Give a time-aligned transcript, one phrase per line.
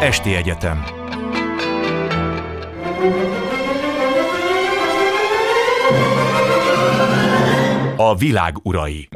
[0.00, 0.84] Esti Egyetem
[7.96, 9.08] A világ urai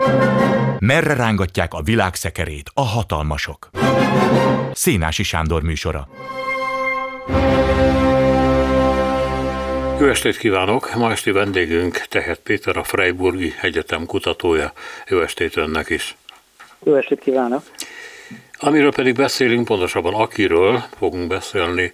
[0.78, 3.70] Merre rángatják a világ szekerét a hatalmasok?
[4.72, 6.08] Szénási Sándor műsora
[10.00, 10.94] Jó estét kívánok!
[10.94, 14.72] Ma esti vendégünk Tehet Péter, a Freiburgi Egyetem kutatója.
[15.08, 16.16] Jó estét önnek is!
[16.84, 17.62] Jó estét kívánok!
[18.60, 21.92] Amiről pedig beszélünk, pontosabban akiről fogunk beszélni,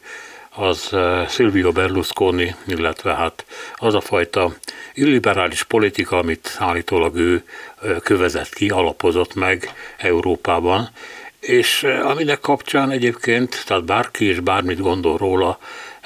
[0.51, 3.45] az eh, Silvio Berlusconi, illetve hát
[3.77, 4.55] az a fajta
[4.95, 7.45] illiberális politika, amit állítólag ő
[7.83, 10.89] eh, kövezett ki, alapozott meg Európában,
[11.41, 15.59] és eh, aminek kapcsán egyébként, tehát bárki és bármit gondol róla,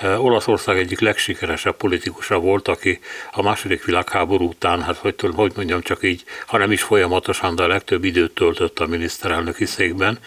[0.02, 3.00] Olaszország egyik legsikeresebb politikusa volt, aki
[3.32, 7.66] a második világháború után, hát hogy, hogy mondjam, csak így, hanem is folyamatosan, de a
[7.66, 10.18] legtöbb időt töltött a miniszterelnöki székben.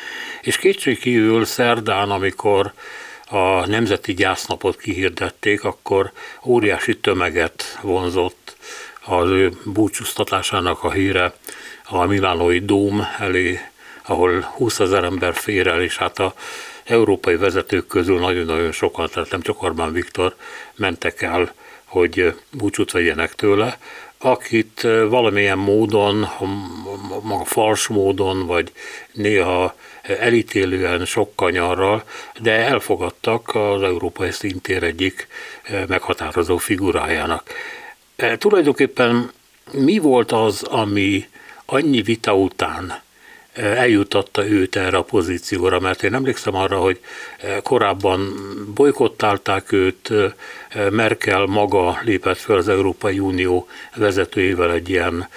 [0.41, 2.73] És kétségkívül szerdán, amikor
[3.27, 6.11] a Nemzeti Gyásznapot kihirdették, akkor
[6.43, 8.55] óriási tömeget vonzott
[9.05, 11.33] az ő búcsúztatásának a híre
[11.85, 13.59] a Milánói Dóm elé,
[14.05, 16.33] ahol 20 ezer ember fér el, és hát a
[16.91, 20.35] európai vezetők közül nagyon-nagyon sokan, tehát nem csak Orbán Viktor
[20.75, 21.53] mentek el,
[21.85, 23.77] hogy búcsút vegyenek tőle,
[24.17, 26.29] akit valamilyen módon,
[27.21, 28.71] maga fals módon, vagy
[29.11, 32.03] néha elítélően sok kanyarral,
[32.39, 35.27] de elfogadtak az európai szintér egyik
[35.87, 37.49] meghatározó figurájának.
[38.37, 39.31] Tulajdonképpen
[39.71, 41.27] mi volt az, ami
[41.65, 43.01] annyi vita után
[43.53, 46.99] eljutatta őt erre a pozícióra, mert én emlékszem arra, hogy
[47.63, 48.33] korábban
[48.75, 50.11] bolykottálták őt,
[50.89, 55.27] Merkel maga lépett fel az Európai Unió vezetőjével egy ilyen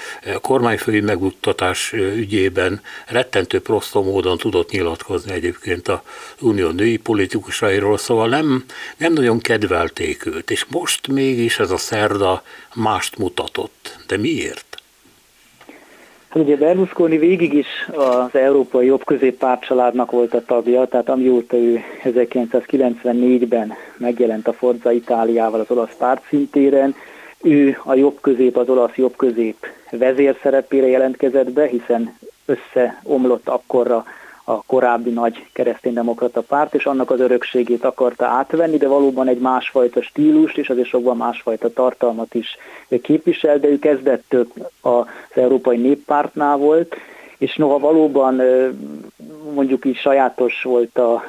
[0.41, 6.03] kormányfői meguttatás ügyében, rettentő prostó módon tudott nyilatkozni egyébként a
[6.41, 8.65] unió női politikusairól, szóval nem,
[8.97, 12.43] nem nagyon kedvelték őt, és most mégis ez a szerda
[12.75, 13.99] mást mutatott.
[14.07, 14.74] De miért?
[16.35, 21.81] Hát ugye Berlusconi végig is az európai jobb középpártcsaládnak volt a tagja, tehát amióta ő
[22.05, 26.95] 1994-ben megjelent a Forza Itáliával az olasz pártszintéren,
[27.43, 34.05] ő a jobb közép, az olasz jobb közép vezérszerepére jelentkezett be, hiszen összeomlott akkorra
[34.45, 40.03] a korábbi nagy kereszténydemokrata párt, és annak az örökségét akarta átvenni, de valóban egy másfajta
[40.03, 42.57] stílust és azért sokban másfajta tartalmat is
[43.03, 44.47] képvisel, de ő kezdettől
[44.81, 46.97] az Európai Néppártnál volt,
[47.39, 48.43] és noha valóban
[49.55, 51.25] mondjuk így sajátos volt a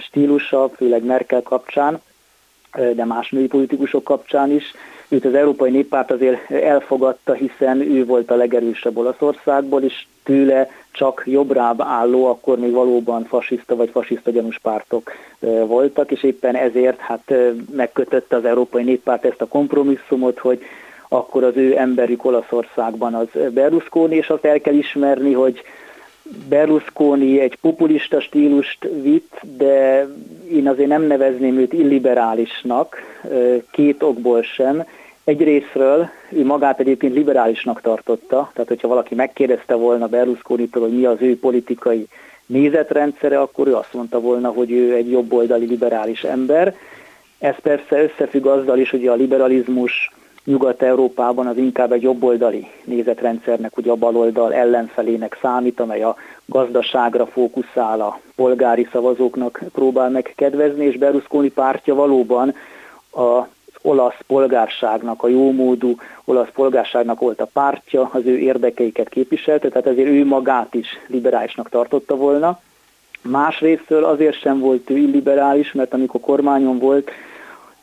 [0.00, 2.02] stílusa, főleg Merkel kapcsán,
[2.72, 4.64] de más női politikusok kapcsán is,
[5.08, 11.22] őt az Európai Néppárt azért elfogadta, hiszen ő volt a legerősebb Olaszországból, és tőle csak
[11.26, 15.10] jobbrább álló, akkor még valóban fasiszta vagy fasiszta gyanús pártok
[15.66, 17.34] voltak, és éppen ezért hát
[17.72, 20.62] megkötötte az Európai Néppárt ezt a kompromisszumot, hogy
[21.08, 25.62] akkor az ő emberük Olaszországban az Berlusconi, és azt el kell ismerni, hogy
[26.48, 30.06] Berlusconi egy populista stílust vitt, de
[30.50, 32.96] én azért nem nevezném őt illiberálisnak,
[33.70, 34.84] két okból sem.
[35.24, 41.16] Egyrésztről ő magát egyébként liberálisnak tartotta, tehát hogyha valaki megkérdezte volna Berlusconi-tól, hogy mi az
[41.20, 42.06] ő politikai
[42.46, 46.74] nézetrendszere, akkor ő azt mondta volna, hogy ő egy jobboldali liberális ember.
[47.38, 50.10] Ez persze összefügg azzal is, hogy a liberalizmus
[50.46, 58.00] Nyugat-Európában az inkább egy jobboldali nézetrendszernek, ugye a baloldal ellenfelének számít, amely a gazdaságra fókuszál,
[58.00, 62.54] a polgári szavazóknak próbál meg kedvezni, és Berlusconi pártja valóban
[63.12, 63.46] a
[63.82, 70.08] olasz polgárságnak, a jómódú olasz polgárságnak volt a pártja, az ő érdekeiket képviselte, tehát ezért
[70.08, 72.60] ő magát is liberálisnak tartotta volna.
[73.22, 77.10] Másrésztől azért sem volt ő illiberális, mert amikor kormányon volt,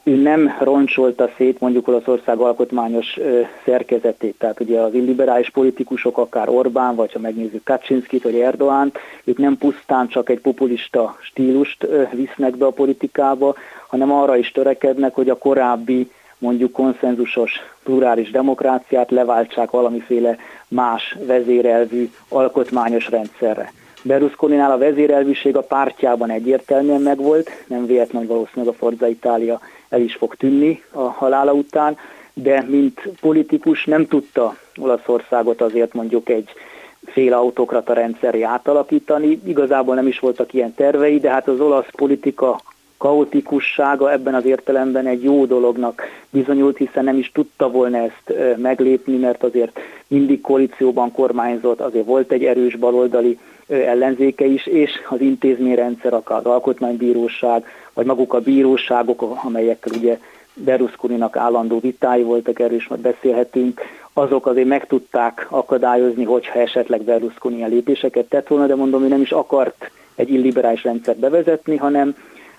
[0.03, 3.19] ő nem roncsolta szét mondjuk Olaszország alkotmányos
[3.65, 9.37] szerkezetét, tehát ugye az illiberális politikusok, akár Orbán, vagy ha megnézzük Kaczynszkit, vagy Erdoánt, ők
[9.37, 13.55] nem pusztán csak egy populista stílust visznek be a politikába,
[13.87, 17.51] hanem arra is törekednek, hogy a korábbi mondjuk konszenzusos
[17.83, 23.71] plurális demokráciát leváltsák valamiféle más vezérelvű alkotmányos rendszerre.
[24.03, 29.59] Berlusconinál a vezérelvűség a pártjában egyértelműen megvolt, nem véletlenül valószínűleg a Forza Itália
[29.93, 31.97] el is fog tűnni a halála után,
[32.33, 36.49] de mint politikus nem tudta Olaszországot azért mondjuk egy
[37.05, 39.39] fél autokrata rendszeré átalakítani.
[39.45, 42.61] Igazából nem is voltak ilyen tervei, de hát az olasz politika
[42.97, 49.17] kaotikussága ebben az értelemben egy jó dolognak bizonyult, hiszen nem is tudta volna ezt meglépni,
[49.17, 56.13] mert azért mindig koalícióban kormányzott, azért volt egy erős baloldali ellenzéke is, és az intézményrendszer,
[56.13, 60.17] akár az alkotmánybíróság, vagy maguk a bíróságok, amelyekkel ugye
[60.53, 63.81] Berlusconi-nak állandó vitái voltak, erről is majd beszélhetünk,
[64.13, 69.07] azok azért meg tudták akadályozni, hogyha esetleg Berlusconi ilyen lépéseket tett volna, de mondom, ő
[69.07, 72.15] nem is akart egy illiberális rendszert bevezetni, hanem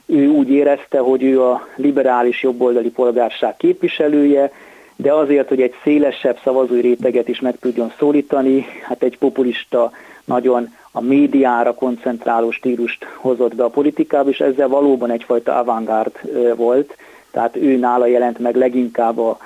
[0.06, 4.52] ő úgy érezte, hogy ő a liberális jobboldali polgárság képviselője,
[4.96, 9.92] de azért, hogy egy szélesebb szavazói réteget is meg tudjon szólítani, hát egy populista,
[10.24, 16.12] nagyon a médiára koncentráló stílust hozott be a politikába, és ezzel valóban egyfajta avantgárd
[16.56, 16.96] volt,
[17.30, 19.38] tehát ő nála jelent meg leginkább a,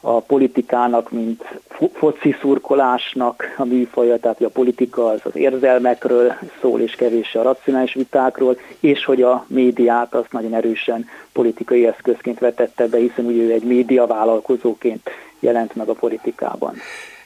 [0.00, 1.44] a politikának, mint
[1.92, 7.42] foci szurkolásnak a műfaja, tehát hogy a politika az az érzelmekről szól, és kevés a
[7.42, 13.42] racionális vitákról, és hogy a médiát azt nagyon erősen politikai eszközként vetette be, hiszen ugye
[13.42, 15.10] ő egy médiavállalkozóként
[15.40, 16.74] jelent meg a politikában.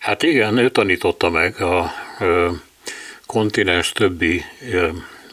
[0.00, 1.84] Hát igen, ő tanította meg a
[2.20, 2.48] ö,
[3.30, 4.44] kontinens többi,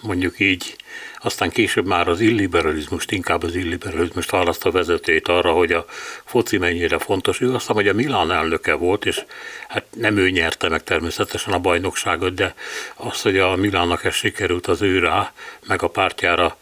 [0.01, 0.75] mondjuk így,
[1.19, 5.85] aztán később már az illiberalizmust, inkább az illiberalizmust választva vezetőjét arra, hogy a
[6.25, 7.41] foci mennyire fontos.
[7.41, 9.23] Ő azt hogy a Milán elnöke volt, és
[9.67, 12.55] hát nem ő nyerte meg természetesen a bajnokságot, de
[12.95, 15.31] az, hogy a Milánnak ez sikerült az ő rá,
[15.67, 16.57] meg a pártjára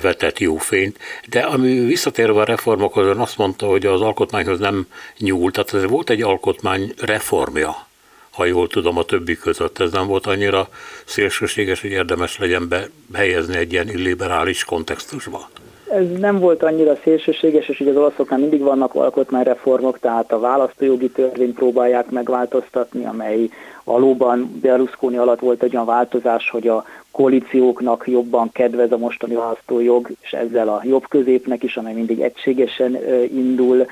[0.00, 0.98] vetett jó fényt.
[1.28, 4.86] De ami visszatérve a reformokhoz, azt mondta, hogy az alkotmányhoz nem
[5.18, 7.90] nyúlt, tehát ez volt egy alkotmány reformja
[8.32, 9.78] ha jól tudom, a többi között.
[9.78, 10.68] Ez nem volt annyira
[11.04, 12.68] szélsőséges, hogy érdemes legyen
[13.06, 15.48] behelyezni egy ilyen illiberális kontextusba?
[15.92, 21.10] Ez nem volt annyira szélsőséges, és ugye az olaszoknál mindig vannak alkotmányreformok, tehát a választójogi
[21.10, 23.48] törvényt próbálják megváltoztatni, amely
[23.84, 30.08] valóban Berlusconi alatt volt egy olyan változás, hogy a koalícióknak jobban kedvez a mostani választójog,
[30.20, 32.98] és ezzel a jobb középnek is, amely mindig egységesen
[33.34, 33.86] indul,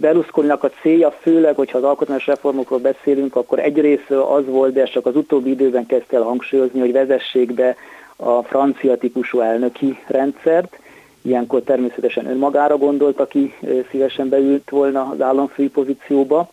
[0.00, 5.06] Berlusconinak a célja főleg, hogyha az alkotmányos reformokról beszélünk, akkor egyrészt az volt, de csak
[5.06, 7.76] az utóbbi időben kezdte el hangsúlyozni, hogy vezessék be
[8.16, 10.78] a francia típusú elnöki rendszert.
[11.22, 13.54] Ilyenkor természetesen önmagára gondolt, aki
[13.90, 16.48] szívesen beült volna az államfői pozícióba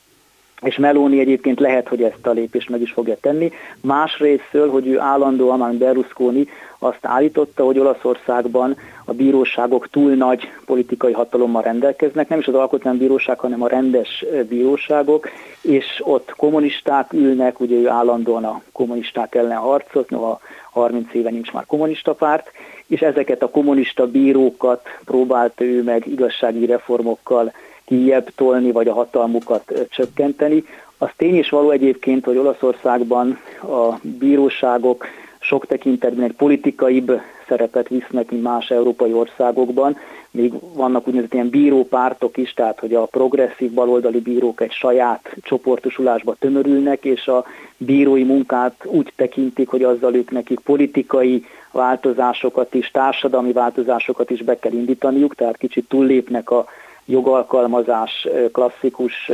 [0.62, 3.52] és Meloni egyébként lehet, hogy ezt a lépést meg is fogja tenni.
[3.82, 6.48] Másrésztől, hogy ő állandóan, már Berlusconi
[6.80, 13.40] azt állította, hogy Olaszországban a bíróságok túl nagy politikai hatalommal rendelkeznek, nem is az alkotmánybíróság,
[13.40, 15.30] hanem a rendes bíróságok,
[15.62, 20.40] és ott kommunisták ülnek, ugye ő állandóan a kommunisták ellen harcot, noha
[20.72, 22.52] 30 éve nincs már kommunista párt,
[22.88, 27.54] és ezeket a kommunista bírókat próbálta ő meg igazsági reformokkal
[27.86, 30.64] kijebb tolni, vagy a hatalmukat csökkenteni.
[30.98, 35.06] Az tény is való egyébként, hogy Olaszországban a bíróságok
[35.50, 39.98] sok tekintetben egy politikaibb szerepet visznek, mint más európai országokban.
[40.32, 46.36] Még vannak úgynevezett ilyen bírópártok is, tehát hogy a progresszív baloldali bírók egy saját csoportosulásba
[46.40, 47.46] tömörülnek, és a
[47.78, 54.60] bírói munkát úgy tekintik, hogy azzal ők nekik politikai változásokat is, társadalmi változásokat is be
[54.60, 56.66] kell indítaniuk, tehát kicsit túllépnek a
[57.06, 59.32] jogalkalmazás klasszikus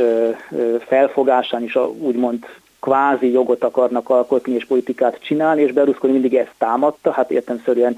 [0.86, 2.44] felfogásán is úgymond
[2.86, 7.96] kvázi jogot akarnak alkotni és politikát csinálni, és Berlusconi mindig ezt támadta, hát értemszerűen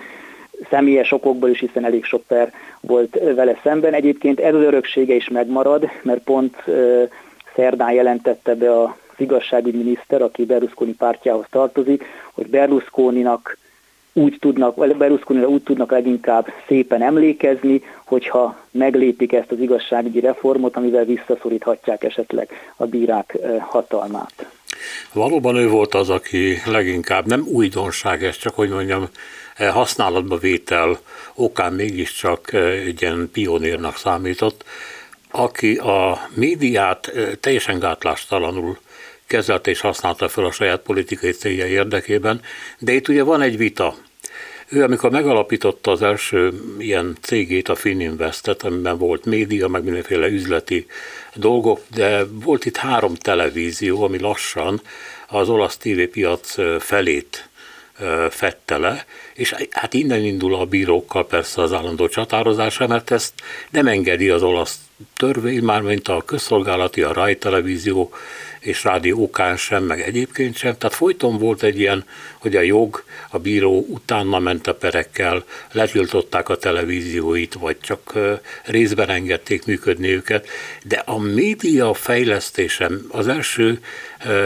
[0.70, 3.92] személyes okokból is, hiszen elég sok per volt vele szemben.
[3.92, 6.56] Egyébként ez az öröksége is megmarad, mert pont
[7.54, 13.58] szerdán jelentette be a igazságügyminiszter, aki Berlusconi pártjához tartozik, hogy Berlusconinak
[14.12, 20.76] úgy tudnak, vagy berlusconi úgy tudnak leginkább szépen emlékezni, hogyha meglépik ezt az igazságügyi reformot,
[20.76, 24.57] amivel visszaszoríthatják esetleg a bírák hatalmát.
[25.12, 29.08] Valóban ő volt az, aki leginkább nem újdonság ez, csak hogy mondjam,
[29.56, 31.00] használatba vétel
[31.34, 34.64] okán mégiscsak egy ilyen pionérnak számított,
[35.30, 38.78] aki a médiát teljesen gátlástalanul
[39.26, 42.40] kezelte és használta fel a saját politikai célja érdekében,
[42.78, 43.94] de itt ugye van egy vita,
[44.68, 50.86] ő, amikor megalapította az első ilyen cégét, a Fininvestet, amiben volt média, meg mindenféle üzleti
[51.34, 54.80] dolgok, de volt itt három televízió, ami lassan
[55.28, 57.48] az olasz tévépiac felét
[58.30, 63.32] fette le, és hát innen indul a bírókkal persze az állandó csatározása, mert ezt
[63.70, 64.78] nem engedi az olasz
[65.16, 68.12] törvény, már mint a közszolgálati, a Rai televízió
[68.68, 70.76] és rádió okán sem, meg egyébként sem.
[70.78, 72.04] Tehát folyton volt egy ilyen,
[72.38, 78.18] hogy a jog, a bíró utána ment a perekkel, letiltották a televízióit, vagy csak
[78.64, 80.48] részben engedték működni őket.
[80.84, 83.80] De a média fejlesztésem, az első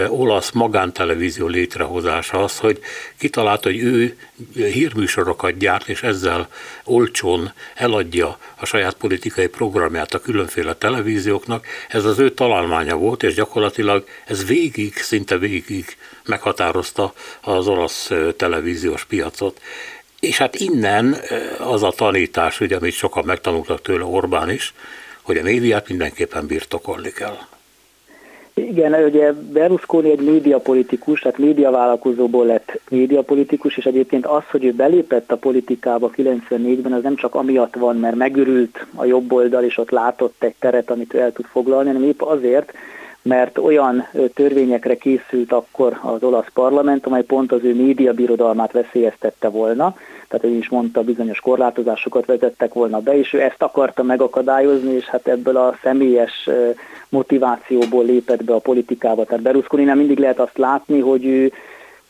[0.08, 2.80] olasz magántelevízió létrehozása az, hogy
[3.18, 4.16] kitalálta, hogy ő
[4.54, 6.48] hírműsorokat gyárt, és ezzel
[6.84, 13.22] olcsón eladja a saját politikai programját a külön különféle televízióknak, ez az ő találmánya volt,
[13.22, 19.60] és gyakorlatilag ez végig, szinte végig meghatározta az olasz televíziós piacot.
[20.20, 21.16] És hát innen
[21.58, 24.74] az a tanítás, ugye, amit sokan megtanultak tőle Orbán is,
[25.22, 27.38] hogy a médiát mindenképpen birtokolni kell.
[28.54, 35.32] Igen, ugye Berlusconi egy médiapolitikus, tehát médiavállalkozóból lett médiapolitikus, és egyébként az, hogy ő belépett
[35.32, 39.90] a politikába 94-ben, az nem csak amiatt van, mert megürült a jobb oldal, és ott
[39.90, 42.72] látott egy teret, amit ő el tud foglalni, hanem épp azért,
[43.22, 49.96] mert olyan törvényekre készült akkor az olasz parlament, amely pont az ő médiabirodalmát veszélyeztette volna,
[50.28, 55.04] tehát ő is mondta, bizonyos korlátozásokat vezettek volna be, és ő ezt akarta megakadályozni, és
[55.04, 56.48] hát ebből a személyes
[57.08, 59.24] motivációból lépett be a politikába.
[59.24, 61.52] Tehát Berlusconi nem mindig lehet azt látni, hogy ő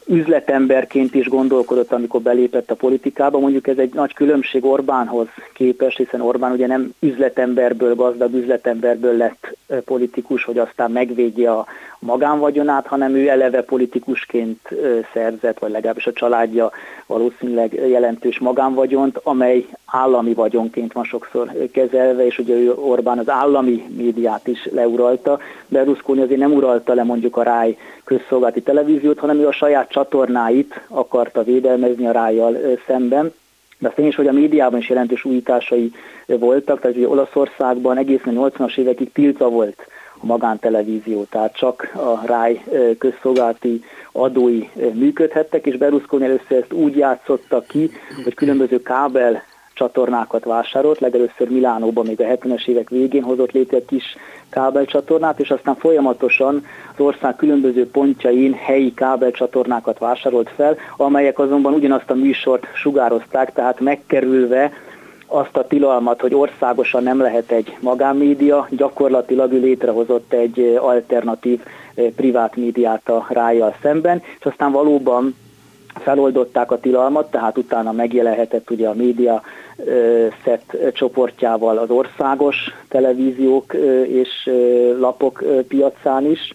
[0.06, 3.38] üzletemberként is gondolkodott, amikor belépett a politikába.
[3.38, 9.56] Mondjuk ez egy nagy különbség Orbánhoz képest, hiszen Orbán ugye nem üzletemberből, gazdag üzletemberből lett
[9.84, 11.66] politikus, hogy aztán megvédje a
[11.98, 14.68] magánvagyonát, hanem ő eleve politikusként
[15.12, 16.70] szerzett, vagy legalábbis a családja
[17.06, 24.46] valószínűleg jelentős magánvagyont, amely állami vagyonként van sokszor kezelve, és ugye Orbán az állami médiát
[24.46, 25.38] is leuralta.
[25.68, 30.80] Berlusconi azért nem uralta le mondjuk a Ráj közszolgálati televíziót, hanem ő a saját csatornáit
[30.88, 32.56] akarta védelmezni a Rájjal
[32.86, 33.32] szemben.
[33.78, 35.92] De azt is, hogy a médiában is jelentős újításai
[36.26, 39.86] voltak, tehát ugye Olaszországban egészen 80-as évekig tiltva volt
[40.20, 42.64] a magántelevízió, tehát csak a ráj
[42.98, 47.90] közszolgálati adói működhettek, és Berlusconi először ezt úgy játszotta ki,
[48.24, 49.42] hogy különböző kábel
[49.82, 54.16] csatornákat vásárolt, legelőször Milánóban még a 70-es évek végén hozott létre egy kis
[54.50, 62.10] kábelcsatornát, és aztán folyamatosan az ország különböző pontjain helyi kábelcsatornákat vásárolt fel, amelyek azonban ugyanazt
[62.10, 64.72] a műsort sugározták, tehát megkerülve
[65.26, 71.60] azt a tilalmat, hogy országosan nem lehet egy magánmédia, gyakorlatilag ő létrehozott egy alternatív
[71.94, 75.34] eh, privát médiát a rájjal szemben, és aztán valóban
[75.94, 79.42] feloldották a tilalmat, tehát utána megjelenhetett ugye a média
[80.44, 82.56] szett csoportjával az országos
[82.88, 83.74] televíziók
[84.06, 84.50] és
[84.98, 86.54] lapok piacán is,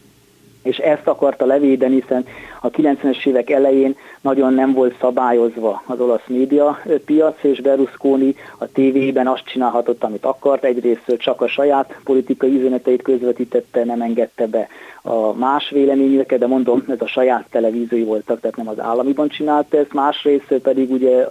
[0.68, 2.26] és ezt akarta levédeni, hiszen
[2.62, 8.72] a 90-es évek elején nagyon nem volt szabályozva az olasz média piac, és Berlusconi a
[8.72, 14.68] tévében azt csinálhatott, amit akart, egyrészt csak a saját politikai üzeneteit közvetítette, nem engedte be
[15.02, 19.78] a más véleményeket, de mondom, ez a saját televíziói voltak, tehát nem az államiban csinálta
[19.78, 21.26] ezt, másrészt pedig ugye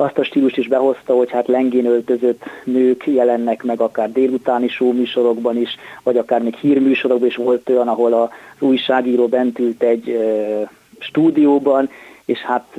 [0.00, 5.56] azt a stílus is behozta, hogy hát lengén öltözött nők jelennek meg akár délutáni műsorokban
[5.56, 8.28] is, vagy akár még hírműsorokban is volt olyan, ahol az
[8.58, 10.18] újságíró bent ült egy
[10.98, 11.90] stúdióban,
[12.24, 12.78] és hát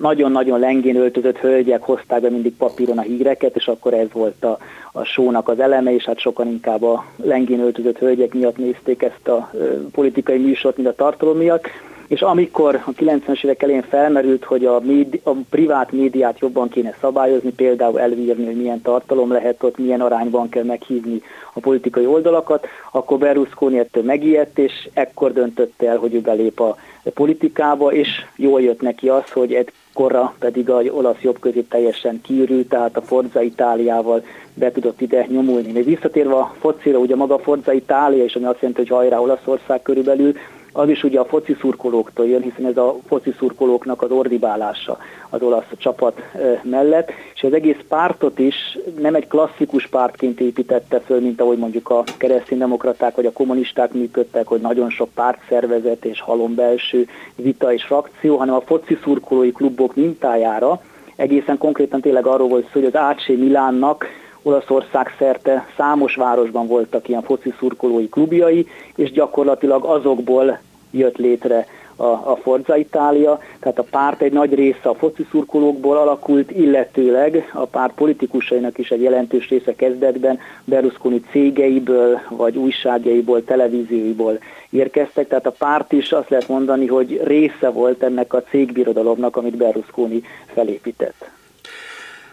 [0.00, 4.58] nagyon-nagyon lengén öltözött hölgyek hozták be mindig papíron a híreket, és akkor ez volt a,
[4.92, 9.28] a sónak az eleme, és hát sokan inkább a lengén öltözött hölgyek miatt nézték ezt
[9.28, 9.50] a
[9.92, 11.66] politikai műsort, mint a tartalom miatt
[12.08, 16.96] és amikor a 90-es évek elején felmerült, hogy a, médi, a privát médiát jobban kéne
[17.00, 21.22] szabályozni, például elvírni, hogy milyen tartalom lehet ott, milyen arányban kell meghívni
[21.52, 26.76] a politikai oldalakat, akkor Berlusconi ettől megijedt, és ekkor döntött el, hogy ő belép a
[27.14, 32.96] politikába, és jól jött neki az, hogy ekkorra pedig a olasz jobbközép teljesen kiürült, tehát
[32.96, 34.24] a Forza Itáliával
[34.54, 35.72] be tudott ide nyomulni.
[35.72, 39.82] Még visszatérve a focira, ugye maga Forza Itália, és ami azt jelenti, hogy hajrá Olaszország
[39.82, 40.34] körülbelül,
[40.78, 44.98] az is ugye a foci szurkolóktól jön, hiszen ez a foci szurkolóknak az ordibálása
[45.30, 46.22] az olasz csapat
[46.62, 51.90] mellett, és az egész pártot is nem egy klasszikus pártként építette föl, mint ahogy mondjuk
[51.90, 57.06] a kereszténydemokraták vagy a kommunisták működtek, hogy nagyon sok pártszervezet és halom belső
[57.36, 60.82] vita és frakció, hanem a foci szurkolói klubok mintájára
[61.16, 64.06] egészen konkrétan tényleg arról volt szó, hogy az AC Milánnak
[64.42, 70.58] Olaszország szerte számos városban voltak ilyen foci szurkolói klubjai, és gyakorlatilag azokból
[70.90, 71.66] jött létre
[71.96, 77.50] a, a Forza Itália, tehát a párt egy nagy része a foci szurkolókból alakult, illetőleg
[77.52, 84.38] a párt politikusainak is egy jelentős része kezdetben Berlusconi cégeiből, vagy újságjaiból, televízióiból
[84.70, 89.56] érkeztek, tehát a párt is azt lehet mondani, hogy része volt ennek a cégbirodalomnak, amit
[89.56, 91.37] Berlusconi felépített.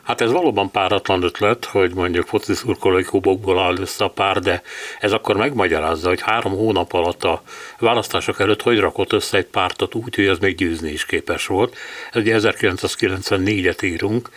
[0.06, 4.62] Hát ez valóban páratlan ötlet, hogy mondjuk foci szurkolói klubokból áll össze a pár, de
[5.00, 7.42] ez akkor megmagyarázza, hogy három hónap alatt a
[7.80, 11.76] választások előtt hogy rakott össze egy pártot úgy, hogy az még győzni is képes volt.
[12.12, 14.30] Ez ugye 1994-et írunk,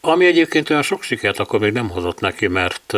[0.00, 2.94] ami egyébként olyan sok sikert akkor még nem hozott neki, mert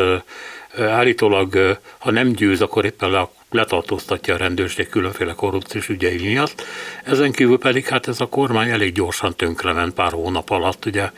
[0.79, 6.63] állítólag, ha nem győz, akkor éppen le, letartóztatja a rendőrség különféle korrupciós ügyei miatt.
[7.05, 11.11] Ezen kívül pedig hát ez a kormány elég gyorsan tönkrement pár hónap alatt, ugye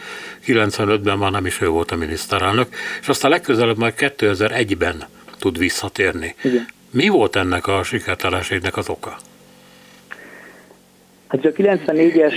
[0.46, 2.68] 95-ben már nem is ő volt a miniszterelnök,
[3.00, 5.04] és aztán legközelebb majd 2001-ben
[5.38, 6.34] tud visszatérni.
[6.42, 6.66] Igen.
[6.90, 9.16] Mi volt ennek a sikertelenségnek az oka?
[11.28, 12.34] Hát a 94-es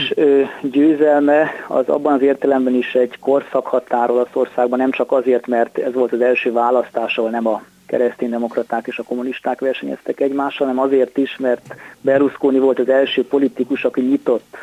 [0.62, 6.12] győzelme az abban az értelemben is egy korszakhatár Olaszországban, nem csak azért, mert ez volt
[6.12, 11.38] az első választás, ahol nem a kereszténydemokraták és a kommunisták versenyeztek egymással, hanem azért is,
[11.38, 14.58] mert Berlusconi volt az első politikus, aki nyitott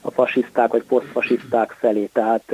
[0.00, 2.08] a fasiszták vagy posztfasiszták felé.
[2.12, 2.52] Tehát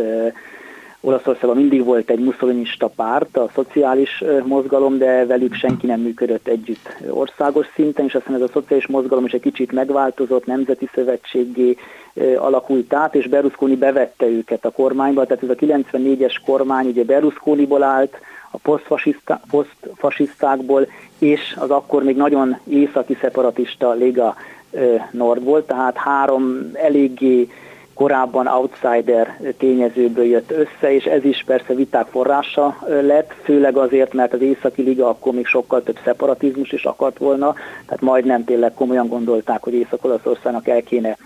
[1.00, 6.96] Olaszországban mindig volt egy muszolinista párt, a szociális mozgalom, de velük senki nem működött együtt
[7.08, 11.76] országos szinten, és aztán ez a szociális mozgalom is egy kicsit megváltozott, nemzeti szövetségé
[12.36, 17.82] alakult át, és Berlusconi bevette őket a kormányba, tehát ez a 94-es kormány ugye Berlusconiból
[17.82, 18.16] állt,
[18.50, 18.58] a
[19.50, 20.86] posztfasisztákból,
[21.18, 24.34] és az akkor még nagyon északi szeparatista Liga
[25.10, 27.48] Nord tehát három eléggé
[27.98, 34.32] korábban outsider tényezőből jött össze, és ez is persze viták forrása lett, főleg azért, mert
[34.32, 37.54] az Északi Liga akkor még sokkal több szeparatizmus is akart volna,
[37.86, 41.16] tehát majdnem tényleg komolyan gondolták, hogy Észak-Olaszországnak el kéne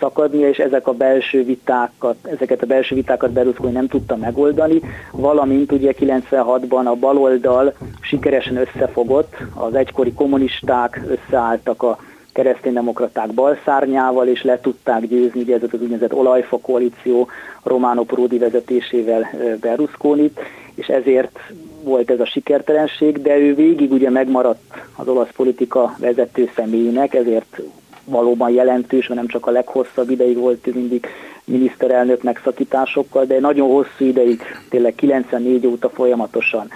[0.00, 4.80] szakadnia, és ezek a belső vitákat, ezeket a belső vitákat Berlusconi nem tudta megoldani,
[5.12, 11.98] valamint ugye 96-ban a baloldal sikeresen összefogott, az egykori kommunisták összeálltak a
[12.36, 17.28] kereszténydemokraták balszárnyával, és le tudták győzni, ugye ez az úgynevezett olajfa koalíció
[17.62, 20.32] Romano Prodi vezetésével berlusconi
[20.74, 21.38] és ezért
[21.82, 27.60] volt ez a sikertelenség, de ő végig ugye megmaradt az olasz politika vezető személyének, ezért
[28.04, 31.06] valóban jelentős, mert nem csak a leghosszabb ideig volt ő mindig
[31.44, 36.70] miniszterelnök megszakításokkal, de nagyon hosszú ideig, tényleg 94 óta folyamatosan,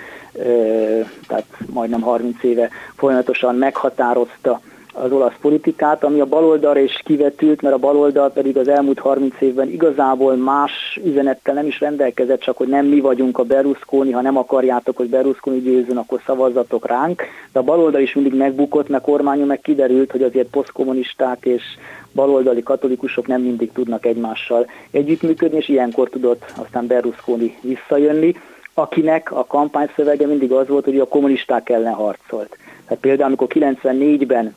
[1.26, 4.60] tehát majdnem 30 éve folyamatosan meghatározta
[4.92, 9.34] az olasz politikát, ami a baloldalra is kivetült, mert a baloldal pedig az elmúlt 30
[9.40, 14.20] évben igazából más üzenettel nem is rendelkezett, csak hogy nem mi vagyunk a Berlusconi, ha
[14.20, 17.22] nem akarjátok, hogy Berlusconi győzön, akkor szavazzatok ránk.
[17.52, 21.62] De a baloldal is mindig megbukott, mert kormányon meg kiderült, hogy azért posztkommunisták és
[22.12, 28.34] baloldali katolikusok nem mindig tudnak egymással együttműködni, és ilyenkor tudott aztán Berlusconi visszajönni,
[28.74, 32.56] akinek a kampányszövege mindig az volt, hogy a kommunisták ellen harcolt.
[32.84, 34.54] Tehát például, amikor 94-ben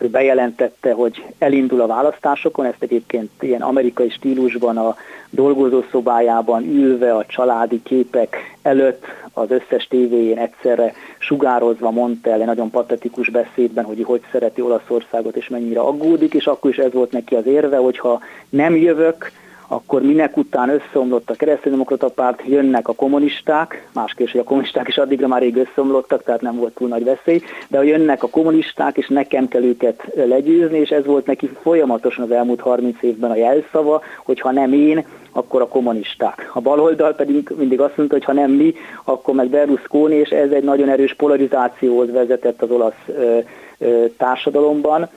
[0.00, 4.96] ő bejelentette, hogy elindul a választásokon, ezt egyébként ilyen amerikai stílusban a
[5.30, 12.70] dolgozószobájában ülve a családi képek előtt az összes tévéjén egyszerre sugározva mondta el egy nagyon
[12.70, 17.34] patetikus beszédben, hogy hogy szereti Olaszországot és mennyire aggódik, és akkor is ez volt neki
[17.34, 19.32] az érve, hogyha nem jövök,
[19.72, 24.98] akkor minek után összeomlott a kereszténydemokrata párt, jönnek a kommunisták, másképp, hogy a kommunisták is
[24.98, 28.96] addigra már rég összeomlottak, tehát nem volt túl nagy veszély, de ha jönnek a kommunisták,
[28.96, 33.36] és nekem kell őket legyőzni, és ez volt neki folyamatosan az elmúlt 30 évben a
[33.36, 36.50] jelszava, hogy ha nem én, akkor a kommunisták.
[36.52, 40.50] A baloldal pedig mindig azt mondta, hogy ha nem mi, akkor meg Berlusconi, és ez
[40.50, 43.38] egy nagyon erős polarizációhoz vezetett az olasz ö,
[43.78, 45.08] ö, társadalomban,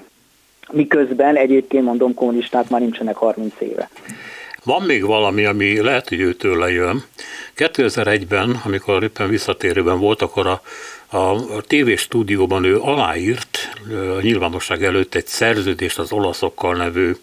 [0.71, 3.89] miközben egyébként mondom, kommunisták már nincsenek 30 éve.
[4.63, 7.03] Van még valami, ami lehet, hogy őtől lejön.
[7.57, 10.61] 2001-ben, amikor éppen visszatérőben volt, akkor a,
[11.17, 17.15] a TV stúdióban ő aláírt a nyilvánosság előtt egy szerződést az olaszokkal nevű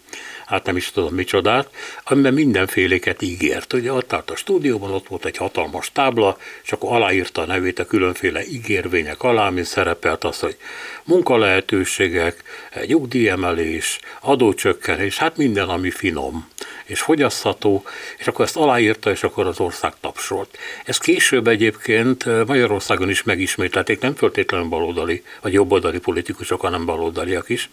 [0.51, 1.69] hát nem is tudom micsodát,
[2.03, 3.73] amiben mindenféléket ígért.
[3.73, 7.79] Ugye ott állt a stúdióban, ott volt egy hatalmas tábla, és akkor aláírta a nevét
[7.79, 10.57] a különféle ígérvények alá, mint szerepelt az, hogy
[11.03, 12.43] munkalehetőségek,
[12.85, 16.47] nyugdíjemelés, adócsökkenés, hát minden, ami finom
[16.85, 17.83] és fogyasztható,
[18.17, 20.57] és akkor ezt aláírta, és akkor az ország tapsolt.
[20.85, 27.69] Ez később egyébként Magyarországon is megismételték, nem föltétlenül baloldali, vagy jobboldali politikusok, hanem baloldaliak is.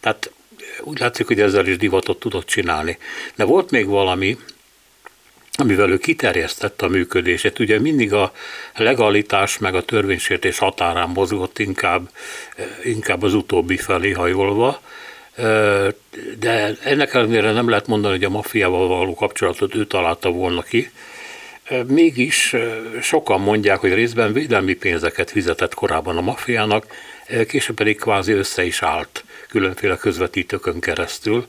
[0.00, 0.30] Tehát
[0.80, 2.98] úgy látszik, hogy ezzel is divatot tudott csinálni.
[3.34, 4.36] De volt még valami,
[5.58, 7.58] amivel ő kiterjesztette a működését.
[7.58, 8.32] Ugye mindig a
[8.74, 12.10] legalitás meg a törvénysértés határán mozgott inkább,
[12.84, 14.80] inkább az utóbbi felé hajolva,
[16.38, 20.90] de ennek ellenére nem lehet mondani, hogy a maffiával való kapcsolatot ő találta volna ki.
[21.86, 22.54] Mégis
[23.00, 26.86] sokan mondják, hogy részben védelmi pénzeket fizetett korábban a maffiának,
[27.48, 31.46] később pedig kvázi össze is állt különféle közvetítőkön keresztül,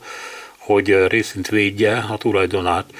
[0.56, 2.90] hogy részint védje a tulajdonát,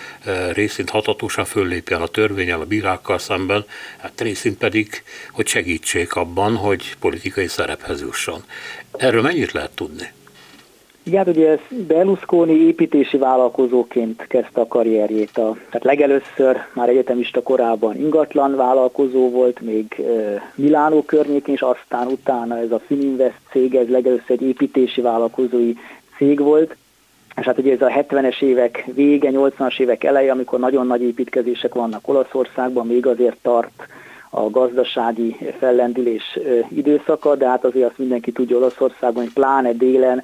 [0.53, 3.65] részint hatatosan föllépjen a törvényel, a bírákkal szemben,
[3.99, 8.45] hát részint pedig, hogy segítsék abban, hogy politikai szerephez jusson.
[8.93, 10.13] Erről mennyit lehet tudni?
[11.09, 15.39] Igen, hát ugye Berlusconi építési vállalkozóként kezdte a karrierjét.
[15.39, 20.03] A, tehát legelőször már egyetemista korában ingatlan vállalkozó volt, még
[20.55, 25.73] Milánó környékén, és aztán utána ez a Fininvest cég, ez legelőször egy építési vállalkozói
[26.17, 26.77] cég volt.
[27.37, 31.75] És hát ugye ez a 70-es évek vége, 80-as évek eleje, amikor nagyon nagy építkezések
[31.75, 33.87] vannak Olaszországban, még azért tart
[34.31, 40.23] a gazdasági fellendülés időszaka, de hát azért azt mindenki tudja Olaszországban, hogy pláne délen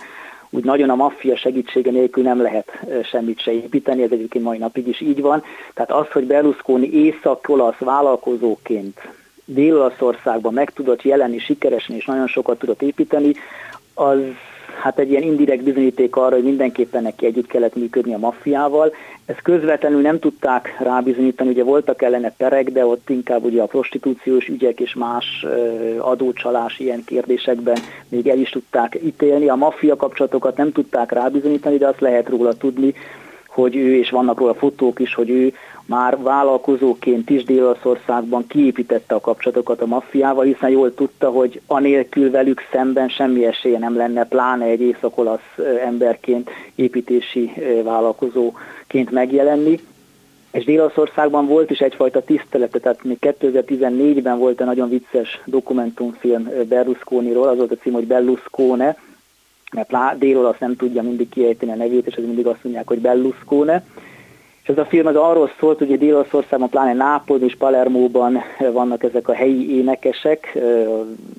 [0.55, 4.89] úgy nagyon a maffia segítsége nélkül nem lehet semmit se építeni, ez egyébként mai napig
[4.89, 5.43] is így van.
[5.75, 9.01] Tehát az, hogy Berlusconi észak-olasz vállalkozóként
[9.45, 13.33] Dél-Olaszországban meg tudott jelenni sikeresen és nagyon sokat tudott építeni,
[13.95, 14.19] az
[14.81, 18.93] hát egy ilyen indirekt bizonyíték arra, hogy mindenképpen neki együtt kellett működni a maffiával.
[19.27, 24.49] Ezt közvetlenül nem tudták rábizonyítani, ugye voltak ellene perek, de ott inkább ugye a prostitúciós
[24.49, 25.47] ügyek és más
[25.99, 27.77] adócsalás ilyen kérdésekben
[28.09, 29.49] még el is tudták ítélni.
[29.49, 32.95] A maffia kapcsolatokat nem tudták rábizonyítani, de azt lehet róla tudni,
[33.47, 35.53] hogy ő, és vannak róla fotók is, hogy ő
[35.87, 42.61] már vállalkozóként is Dél-Olaszországban kiépítette a kapcsolatokat a maffiával, hiszen jól tudta, hogy anélkül velük
[42.73, 47.53] szemben semmi esélye nem lenne, pláne egy észak-olasz emberként, építési
[48.95, 49.79] vállalkozóként megjelenni.
[50.53, 57.49] És Dél-Olaszországban volt is egyfajta tisztelete, tehát még 2014-ben volt egy nagyon vicces dokumentumfilm Berlusconiról,
[57.49, 58.97] az volt a cím, hogy Berluscone,
[59.73, 63.85] mert dél-olasz nem tudja mindig kiejteni a nevét, és ez mindig azt mondják, hogy Berluscone.
[64.63, 69.29] És ez a film az arról szólt, hogy Dél-Olaszországban, pláne Nápoly és Palermóban vannak ezek
[69.29, 70.59] a helyi énekesek,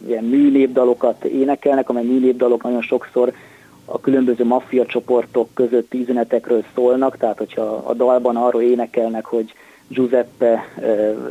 [0.08, 3.34] ilyen műnépdalokat énekelnek, amely műnépdalok nagyon sokszor
[3.86, 9.54] a különböző maffia csoportok közötti üzenetekről szólnak, tehát hogyha a dalban arról énekelnek, hogy
[9.88, 10.64] Giuseppe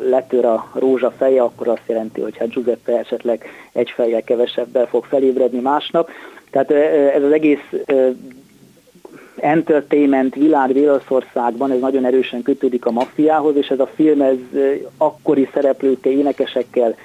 [0.09, 5.05] letör a rózsa feje, akkor azt jelenti, hogy hát Giuseppe esetleg egy fejjel kevesebbel fog
[5.05, 6.11] felébredni másnap.
[6.51, 6.71] Tehát
[7.14, 7.73] ez az egész
[9.37, 14.37] entertainment világ Dél-Olaszországban, ez nagyon erősen kötődik a maffiához, és ez a film ez
[14.97, 16.97] akkori szereplőkkel, énekesekkel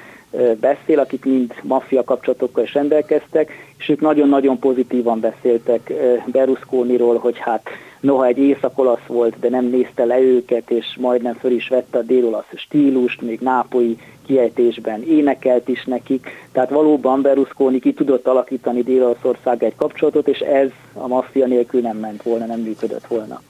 [0.59, 5.93] beszél, akik mind maffia kapcsolatokkal is rendelkeztek, és ők nagyon-nagyon pozitívan beszéltek
[6.25, 11.51] Berlusconiról, hogy hát noha egy észak-olasz volt, de nem nézte le őket, és majdnem föl
[11.51, 17.93] is vette a dél-olasz stílust, még nápolyi kiejtésben énekelt is nekik, tehát valóban Berlusconi ki
[17.93, 23.07] tudott alakítani Dél-Olaszország egy kapcsolatot, és ez a maffia nélkül nem ment volna, nem működött
[23.07, 23.41] volna.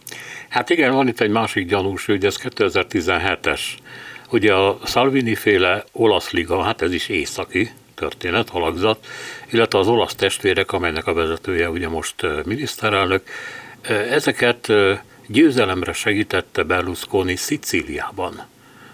[0.50, 3.62] Hát igen, van itt egy másik gyanús ügy, ez 2017-es.
[4.32, 9.08] Ugye a Salvini féle olasz liga, hát ez is északi történet, alakzat,
[9.52, 12.16] illetve az olasz testvérek, amelynek a vezetője ugye most
[12.46, 13.24] miniszterelnök,
[14.10, 14.74] ezeket
[15.28, 18.42] győzelemre segítette Berlusconi Szicíliában.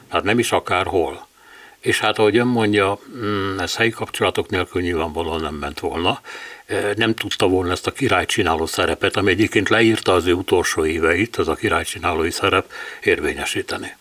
[0.10, 1.28] Tehát nem is akárhol.
[1.80, 6.22] És hát ahogy ön mondja, mm, ez helyi kapcsolatok nélkül nyilvánvalóan nem ment volna.
[6.96, 11.48] Nem tudta volna ezt a királycsináló szerepet, ami egyébként leírta az ő utolsó éveit, ez
[11.48, 12.72] a királycsinálói szerep
[13.04, 13.96] érvényesíteni.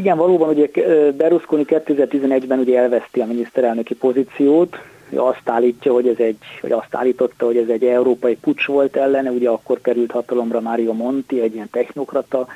[0.00, 0.68] Igen, valóban ugye
[1.16, 4.76] Berlusconi 2011-ben ugye elveszti a miniszterelnöki pozíciót,
[5.14, 9.30] azt állítja, hogy ez egy, vagy azt állította, hogy ez egy európai pucs volt ellene,
[9.30, 12.46] ugye akkor került hatalomra Mario Monti, egy ilyen technokrata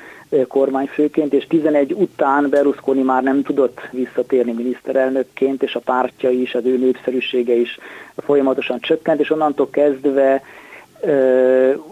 [0.47, 6.65] kormányfőként, és 11 után Berlusconi már nem tudott visszatérni miniszterelnökként, és a pártja is, az
[6.65, 7.79] ő népszerűsége is
[8.17, 10.41] folyamatosan csökkent, és onnantól kezdve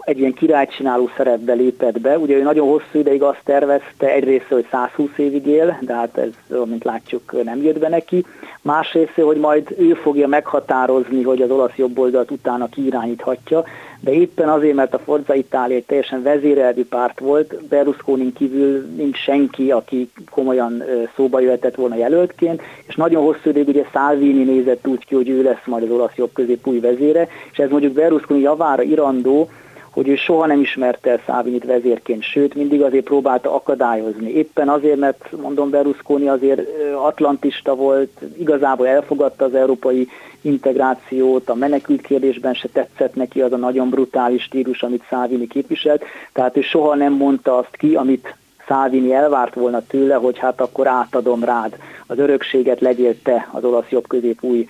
[0.00, 2.18] egy ilyen királycsináló szerepbe lépett be.
[2.18, 6.58] Ugye ő nagyon hosszú ideig azt tervezte, egyrészt, hogy 120 évig él, de hát ez,
[6.64, 8.24] mint látjuk, nem jött be neki.
[8.62, 13.64] Másrészt, hogy majd ő fogja meghatározni, hogy az olasz jobboldalt utána kiirányíthatja,
[14.04, 19.18] de éppen azért, mert a Forza Itália egy teljesen vezérelvű párt volt, Berlusconi kívül nincs
[19.18, 20.82] senki, aki komolyan
[21.16, 25.42] szóba jöhetett volna jelöltként, és nagyon hosszú ideig ugye Salvini nézett úgy ki, hogy ő
[25.42, 29.48] lesz majd az olasz jobb közép új vezére, és ez mondjuk Berlusconi javára irandó,
[29.90, 34.30] hogy ő soha nem ismerte el Szávinit vezérként, sőt, mindig azért próbálta akadályozni.
[34.30, 36.62] Éppen azért, mert mondom, Berlusconi azért
[36.94, 40.08] atlantista volt, igazából elfogadta az európai
[40.44, 46.04] integrációt, a menekült kérdésben se tetszett neki az a nagyon brutális stílus, amit Szávini képviselt,
[46.32, 48.36] tehát ő soha nem mondta azt ki, amit
[48.68, 51.76] Szávini elvárt volna tőle, hogy hát akkor átadom rád
[52.06, 54.68] az örökséget, legyél te az olasz jobb közép új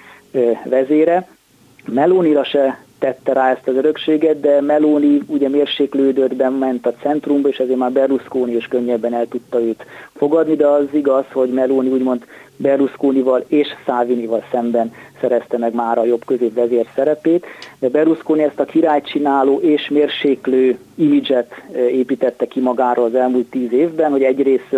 [0.64, 1.28] vezére.
[1.86, 7.58] Melónira se tette rá ezt az örökséget, de Meloni ugye mérséklődött, ment a centrumba, és
[7.58, 9.84] ezért már Berlusconi is könnyebben el tudta őt
[10.14, 12.24] fogadni, de az igaz, hogy Meloni úgymond
[12.56, 17.46] Berlusconival és Salvinival szemben szerezte meg már a jobb középvezér szerepét,
[17.78, 24.10] de Berlusconi ezt a királycsináló és mérséklő imidzset építette ki magáról az elmúlt tíz évben,
[24.10, 24.76] hogy egyrészt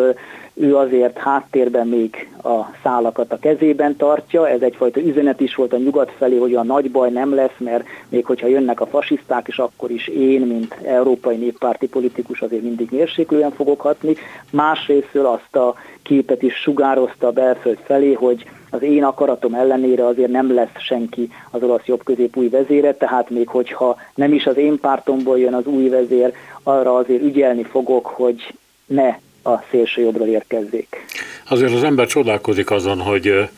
[0.59, 5.79] ő azért háttérben még a szálakat a kezében tartja, ez egyfajta üzenet is volt a
[5.79, 9.59] nyugat felé, hogy a nagy baj nem lesz, mert még hogyha jönnek a fasiszták, és
[9.59, 14.14] akkor is én, mint európai néppárti politikus azért mindig mérséklően fogok hatni.
[14.51, 20.31] Másrésztől azt a képet is sugározta a belföld felé, hogy az én akaratom ellenére azért
[20.31, 24.81] nem lesz senki az olasz jobbközép új vezére, tehát még hogyha nem is az én
[24.81, 28.55] pártomból jön az új vezér, arra azért ügyelni fogok, hogy
[28.87, 29.16] ne
[29.47, 31.05] a szélső jobbra érkezzék.
[31.49, 33.49] Azért az ember csodálkozik azon, hogy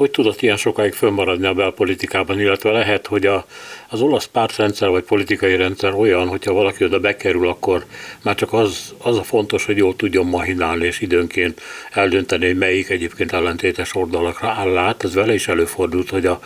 [0.00, 3.46] hogy tudott ilyen sokáig fönnmaradni a belpolitikában, illetve lehet, hogy a,
[3.88, 7.84] az olasz pártrendszer vagy politikai rendszer olyan, hogyha valaki oda bekerül, akkor
[8.22, 12.88] már csak az, az a fontos, hogy jól tudjon mahinálni, és időnként eldönteni, hogy melyik
[12.88, 15.04] egyébként ellentétes oldalakra áll át.
[15.04, 16.40] Ez vele is előfordult, hogy a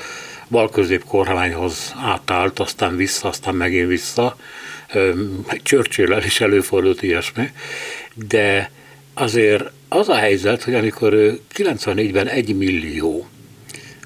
[0.48, 0.70] bal
[1.07, 4.37] kormányhoz átállt, aztán vissza, aztán megint vissza.
[5.62, 7.50] Churchill-el is előfordult ilyesmi,
[8.14, 8.70] de
[9.14, 13.27] azért az a helyzet, hogy amikor 94-ben egy millió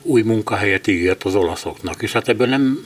[0.03, 2.79] új munkahelyet ígért az olaszoknak, és hát ebből nem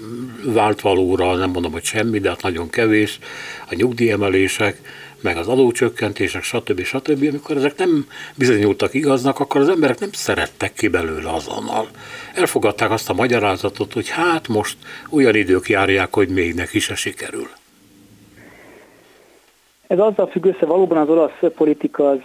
[0.44, 3.18] vált valóra, nem mondom, hogy semmi, de hát nagyon kevés,
[3.70, 4.80] a nyugdíjemelések,
[5.20, 6.82] meg az adócsökkentések, stb.
[6.82, 7.26] stb.
[7.28, 11.88] Amikor ezek nem bizonyultak igaznak, akkor az emberek nem szerettek ki belőle azonnal.
[12.34, 14.76] Elfogadták azt a magyarázatot, hogy hát most
[15.10, 17.48] olyan idők járják, hogy még neki se sikerül.
[19.92, 22.18] Ez azzal függ össze, valóban az olasz politika az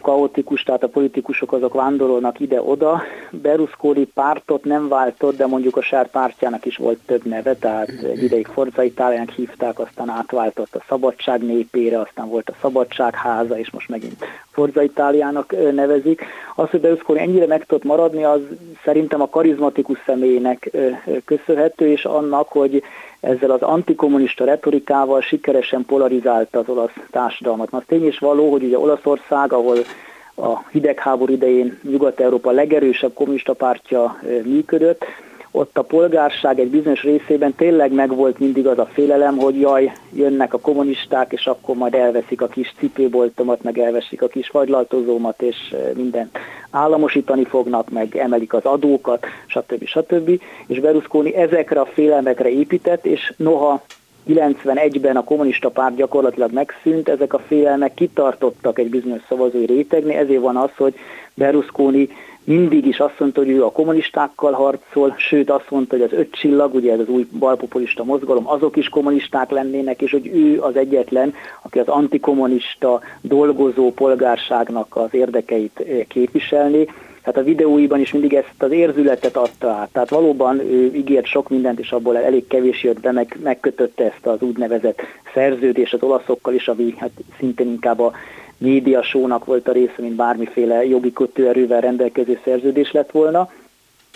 [0.00, 3.02] kaotikus, tehát a politikusok azok vándorolnak ide-oda.
[3.30, 8.22] Berlusconi pártot nem váltott, de mondjuk a sár pártjának is volt több neve, tehát egy
[8.22, 13.70] ideig Forza Itáliának hívták, aztán átváltott a Szabadság népére, aztán volt a Szabadság háza, és
[13.70, 16.22] most megint Forza Itáliának nevezik.
[16.54, 18.40] Az, hogy Berlusconi ennyire meg tudott maradni, az
[18.84, 20.70] szerintem a karizmatikus személynek
[21.24, 22.82] köszönhető, és annak, hogy
[23.24, 27.68] ezzel az antikommunista retorikával sikeresen polarizálta az olasz társadalmat.
[27.70, 29.76] Az tény is való, hogy ugye Olaszország, ahol
[30.36, 35.04] a hidegháború idején Nyugat-Európa legerősebb kommunista pártja működött,
[35.56, 40.54] ott a polgárság egy bizonyos részében tényleg megvolt mindig az a félelem, hogy jaj, jönnek
[40.54, 45.74] a kommunisták, és akkor majd elveszik a kis cipőboltomat, meg elveszik a kis fagylaltozómat, és
[45.94, 46.30] minden
[46.70, 49.84] államosítani fognak, meg emelik az adókat, stb.
[49.84, 50.40] stb.
[50.66, 53.82] És Berlusconi ezekre a félelmekre épített, és noha
[54.28, 60.40] 91-ben a kommunista párt gyakorlatilag megszűnt, ezek a félelmek kitartottak egy bizonyos szavazói rétegnél, ezért
[60.40, 60.94] van az, hogy
[61.34, 62.08] Berlusconi
[62.44, 66.30] mindig is azt mondta, hogy ő a kommunistákkal harcol, sőt azt mondta, hogy az öt
[66.34, 70.76] csillag, ugye ez az új balpopulista mozgalom, azok is kommunisták lennének, és hogy ő az
[70.76, 76.86] egyetlen, aki az antikommunista dolgozó polgárságnak az érdekeit eh, képviselni.
[77.22, 79.88] Tehát a videóiban is mindig ezt az érzületet adta át.
[79.92, 84.26] Tehát valóban ő ígért sok mindent, és abból elég kevés jött be, meg, megkötötte ezt
[84.26, 85.00] az úgynevezett
[85.34, 88.12] szerződés az olaszokkal is, ami hát szintén inkább a
[88.58, 93.50] médiasónak volt a része, mint bármiféle jogi kötőerővel rendelkező szerződés lett volna,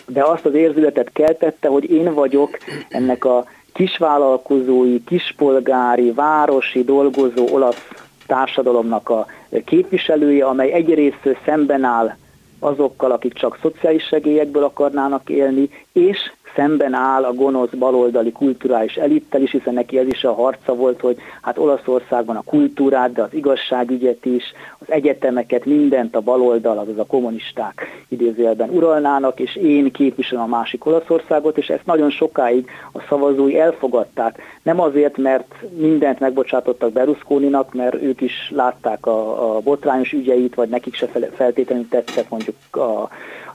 [0.07, 7.88] de azt az érzületet keltette, hogy én vagyok ennek a kisvállalkozói, kispolgári, városi, dolgozó olasz
[8.27, 9.27] társadalomnak a
[9.64, 12.16] képviselője, amely egyrészt szemben áll
[12.59, 19.42] azokkal, akik csak szociális segélyekből akarnának élni, és szemben áll a gonosz baloldali kulturális elittel
[19.42, 23.35] is, hiszen neki ez is a harca volt, hogy hát Olaszországban a kultúrát, de az
[23.35, 24.44] igazságügyet is,
[24.79, 30.87] az egyetemeket, mindent a baloldal, azaz a kommunisták idézőjelben uralnának, és én képviselem a másik
[30.87, 34.42] Olaszországot, és ezt nagyon sokáig a szavazói elfogadták.
[34.62, 40.68] Nem azért, mert mindent megbocsátottak Berlusconinak, mert ők is látták a, a botrányos ügyeit, vagy
[40.68, 43.09] nekik se feltétlenül tetszett mondjuk a,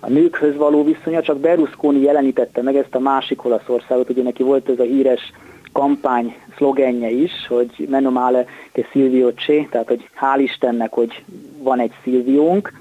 [0.06, 4.70] a nőkhöz való viszonya, csak Berlusconi jelenítette meg ezt a másik Olaszországot, ugye neki volt
[4.70, 5.32] ez a híres
[5.72, 11.24] kampány szlogenje is, hogy menomale che Silvio c'è, tehát hogy hál' Istennek, hogy
[11.58, 12.74] van egy Silviónk,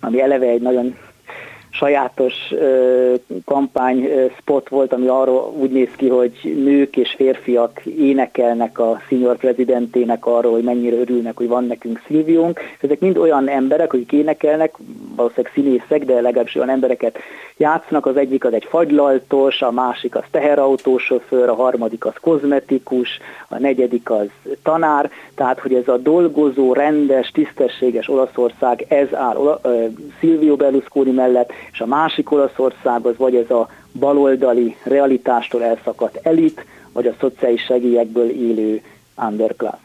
[0.00, 0.96] ami eleve egy nagyon
[1.78, 2.34] sajátos
[3.44, 9.36] kampány spot volt, ami arról úgy néz ki, hogy nők és férfiak énekelnek a senior
[9.36, 12.60] prezidentének arról, hogy mennyire örülnek, hogy van nekünk Szilviónk.
[12.80, 14.74] Ezek mind olyan emberek, akik énekelnek,
[15.16, 17.18] valószínűleg színészek, de legalábbis olyan embereket
[17.56, 18.06] játszanak.
[18.06, 23.08] Az egyik az egy fagylaltos, a másik az teherautósofőr, a harmadik az kozmetikus,
[23.48, 24.26] a negyedik az
[24.62, 25.10] tanár.
[25.34, 29.60] Tehát, hogy ez a dolgozó, rendes, tisztességes Olaszország, ez áll
[30.20, 36.64] Silvio Berlusconi mellett, és a másik Olaszország az vagy ez a baloldali realitástól elszakadt elit,
[36.92, 38.82] vagy a szociális segélyekből élő
[39.28, 39.78] underclass.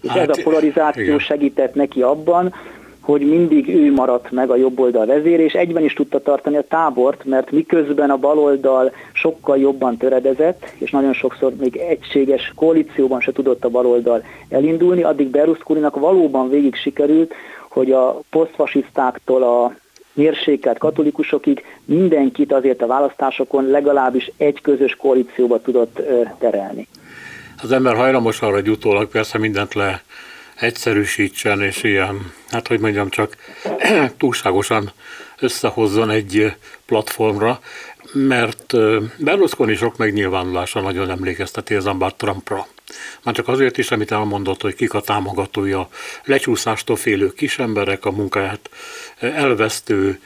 [0.00, 1.18] És hát, ez a polarizáció igen.
[1.18, 2.54] segített neki abban,
[3.02, 6.66] hogy mindig ő maradt meg a jobb oldal vezér, és egyben is tudta tartani a
[6.68, 13.32] tábort, mert miközben a baloldal sokkal jobban töredezett, és nagyon sokszor még egységes koalícióban se
[13.32, 17.34] tudott a baloldal elindulni, addig Berlusconinak valóban végig sikerült,
[17.68, 19.74] hogy a posztfasisztáktól a
[20.12, 26.00] mérsékelt katolikusokig mindenkit azért a választásokon legalábbis egy közös koalícióba tudott
[26.38, 26.88] terelni.
[27.62, 30.02] Az ember hajlamos arra, hogy utólag persze mindent le
[30.54, 33.36] egyszerűsítsen, és ilyen, hát hogy mondjam, csak
[34.18, 34.92] túlságosan
[35.38, 36.54] összehozzon egy
[36.86, 37.60] platformra,
[38.12, 38.74] mert
[39.18, 42.66] Berlusconi sok megnyilvánulása nagyon emlékezteti az ember Trumpra.
[43.22, 45.88] Már csak azért is, amit elmondott, hogy kik a támogatója,
[46.24, 48.70] lecsúszástól félő kisemberek, a munkáját
[49.22, 50.18] elvesztő,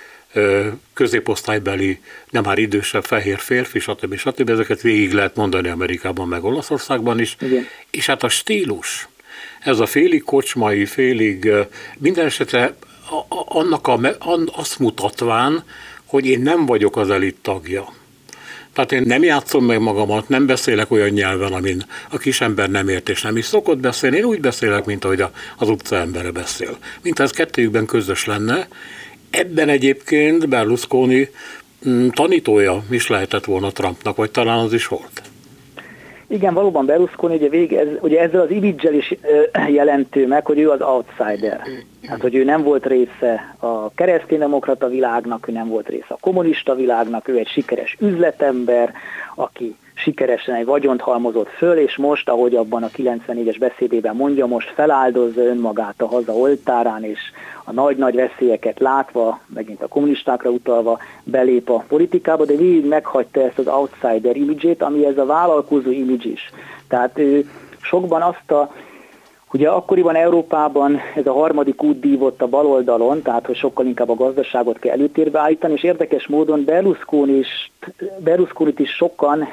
[0.95, 4.17] középosztálybeli, nem már idősebb fehér férfi, stb.
[4.17, 4.51] stb.
[4.51, 7.37] Ezeket végig lehet mondani Amerikában, meg Olaszországban is.
[7.41, 7.67] Igen.
[7.91, 9.09] És hát a stílus,
[9.61, 11.51] ez a félig kocsmai, félig
[11.99, 12.77] minden esetre
[13.49, 14.01] annak a,
[14.53, 15.65] azt mutatván,
[16.05, 17.93] hogy én nem vagyok az elit tagja.
[18.77, 23.09] Tehát én nem játszom meg magamat, nem beszélek olyan nyelven, amin a kisember nem ért
[23.09, 24.17] és nem is szokott beszélni.
[24.17, 25.25] Én úgy beszélek, mint ahogy
[25.57, 26.77] az utca embere beszél.
[27.03, 28.69] Mint ez kettőjükben közös lenne.
[29.31, 31.29] Ebben egyébként Berlusconi
[31.89, 35.23] mm, tanítója is lehetett volna Trumpnak, vagy talán az is volt.
[36.29, 39.15] Igen, valóban Berlusconi ugye, vége, ez, ugye ezzel az imidzsel is
[39.69, 41.61] jelentő meg, hogy ő az outsider.
[42.07, 46.75] Hát, hogy ő nem volt része a kereszténydemokrata világnak, ő nem volt része a kommunista
[46.75, 48.93] világnak, ő egy sikeres üzletember,
[49.35, 54.73] aki sikeresen egy vagyont halmozott föl, és most, ahogy abban a 94-es beszédében mondja, most
[54.75, 57.19] feláldozza önmagát a haza oltárán, és
[57.65, 63.59] a nagy-nagy veszélyeket látva, megint a kommunistákra utalva belép a politikába, de végig meghagyta ezt
[63.59, 66.51] az outsider imidzsét, ami ez a vállalkozó imidzs is.
[66.89, 68.71] Tehát ő sokban azt a
[69.53, 74.15] Ugye akkoriban Európában ez a harmadik út dívott a baloldalon, tehát hogy sokkal inkább a
[74.15, 77.71] gazdaságot kell előtérbe állítani, és érdekes módon Berlusconi is,
[78.19, 79.49] Berlusconi-t is sokan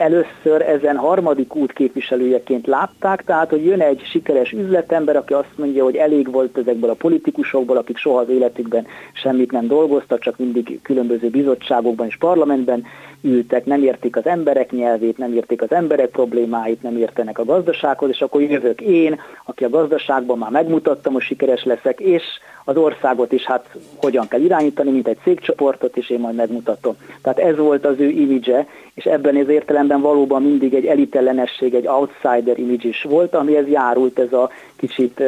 [0.00, 5.84] először ezen harmadik út képviselőjeként látták, tehát hogy jön egy sikeres üzletember, aki azt mondja,
[5.84, 10.80] hogy elég volt ezekből a politikusokból, akik soha az életükben semmit nem dolgoztak, csak mindig
[10.82, 12.84] különböző bizottságokban és parlamentben
[13.22, 18.08] ültek, nem értik az emberek nyelvét, nem értik az emberek problémáit, nem értenek a gazdasághoz,
[18.08, 22.22] és akkor jövök én, aki a gazdaságban már megmutattam, hogy sikeres leszek, és
[22.64, 26.96] az országot is hát hogyan kell irányítani, mint egy cégcsoportot, és én majd megmutatom.
[27.22, 31.86] Tehát ez volt az ő imidzse, és ebben az értelemben valóban mindig egy elitellenesség, egy
[31.86, 35.26] outsider image is volt, amihez járult ez a kicsit uh,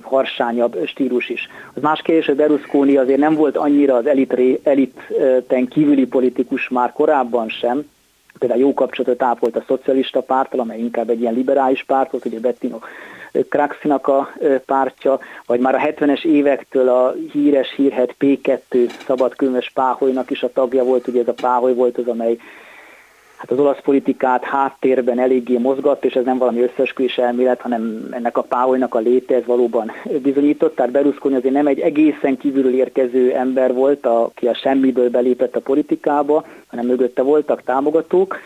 [0.00, 1.48] harsányabb stílus is.
[1.74, 6.92] Az más kérdés, hogy Berlusconi azért nem volt annyira az elit, eliten kívüli politikus már
[6.98, 7.90] korábban sem,
[8.38, 12.40] például jó kapcsolatot ápolt a szocialista párttal, amely inkább egy ilyen liberális párt volt, ugye
[12.40, 12.78] Bettino
[13.48, 14.32] Kraxinak a
[14.66, 20.84] pártja, vagy már a 70-es évektől a híres hírhet P2 szabadkönyves Páholynak is a tagja
[20.84, 22.38] volt, ugye ez a Páholy volt az, amely
[23.38, 28.36] hát az olasz politikát háttérben eléggé mozgat, és ez nem valami összesküvés elmélet, hanem ennek
[28.36, 30.74] a Páholynak a léte ez valóban bizonyított.
[30.74, 35.60] Tehát Berlusconi azért nem egy egészen kívülről érkező ember volt, aki a semmiből belépett a
[35.60, 38.38] politikába, hanem mögötte voltak támogatók,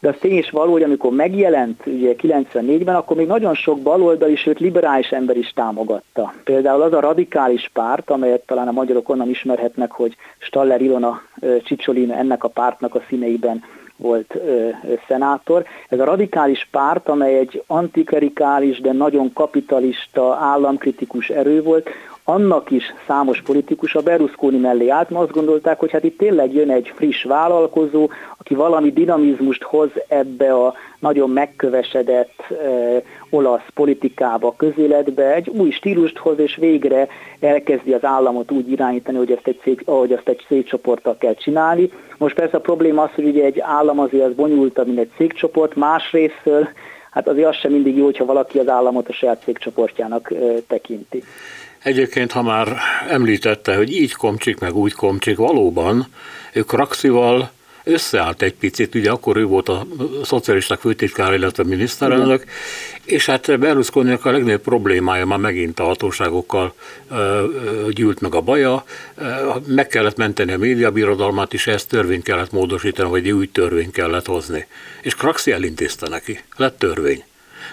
[0.00, 4.36] de az tény is való, hogy amikor megjelent ugye 94-ben, akkor még nagyon sok baloldali,
[4.36, 6.34] sőt liberális ember is támogatta.
[6.44, 11.20] Például az a radikális párt, amelyet talán a magyarok onnan ismerhetnek, hogy Staller Ilona
[11.64, 13.62] Csicsolina ennek a pártnak a színeiben
[13.98, 14.68] volt ö,
[15.08, 15.64] szenátor.
[15.88, 21.88] Ez a radikális párt, amely egy antikerikális, de nagyon kapitalista, államkritikus erő volt,
[22.28, 26.54] annak is számos politikus a Berlusconi mellé állt, mert azt gondolták, hogy hát itt tényleg
[26.54, 32.54] jön egy friss vállalkozó, aki valami dinamizmust hoz ebbe a nagyon megkövesedett e,
[33.30, 37.08] olasz politikába, közéletbe, egy új stílust hoz, és végre
[37.40, 41.90] elkezdi az államot úgy irányítani, hogy ezt egy, cég, ahogy ezt egy cégcsoporttal kell csinálni.
[42.18, 45.74] Most persze a probléma az, hogy ugye egy állam azért az bonyolultabb, mint egy cégcsoport,
[45.74, 46.68] másrésztől
[47.10, 50.32] hát azért az sem mindig jó, hogyha valaki az államot a saját cégcsoportjának
[50.66, 51.22] tekinti.
[51.82, 52.76] Egyébként, ha már
[53.08, 56.06] említette, hogy így komcsik, meg úgy komcsik, valóban
[56.52, 57.50] ők Raxival
[57.84, 59.86] összeállt egy picit, ugye akkor ő volt a
[60.24, 62.54] szocialisták főtitkár, illetve miniszterelnök, Igen.
[63.04, 66.74] és hát berlusconi a legnagyobb problémája már megint a hatóságokkal
[67.90, 68.84] gyűlt meg a baja,
[69.66, 74.66] meg kellett menteni a médiabirodalmát, és ezt törvényt kellett módosítani, vagy új törvényt kellett hozni.
[75.02, 77.24] És Kraxi elintézte neki, lett törvény.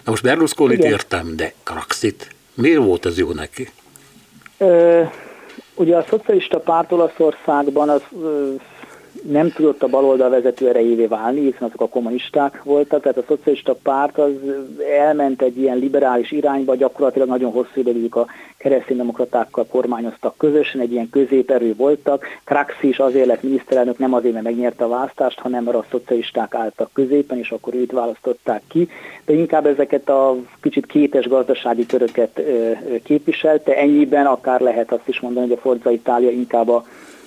[0.04, 3.70] Na most berlusconi értem, de Kraxit, miért volt ez jó neki?
[5.76, 8.02] Ugye a szocialista párt Olaszországban az
[9.30, 13.76] nem tudott a baloldal vezető erejévé válni, hiszen azok a kommunisták voltak, tehát a szocialista
[13.84, 14.32] párt az
[15.00, 18.26] elment egy ilyen liberális irányba, gyakorlatilag nagyon hosszú időig a
[18.58, 22.26] kereszténydemokratákkal kormányoztak közösen, egy ilyen középerő voltak.
[22.44, 26.54] Kraxi is azért lett miniszterelnök, nem azért, mert megnyerte a választást, hanem mert a szocialisták
[26.54, 28.90] álltak középen, és akkor őt választották ki.
[29.26, 32.42] De inkább ezeket a kicsit kétes gazdasági köröket
[33.04, 33.78] képviselte.
[33.78, 36.86] Ennyiben akár lehet azt is mondani, hogy a Forza Itália inkább a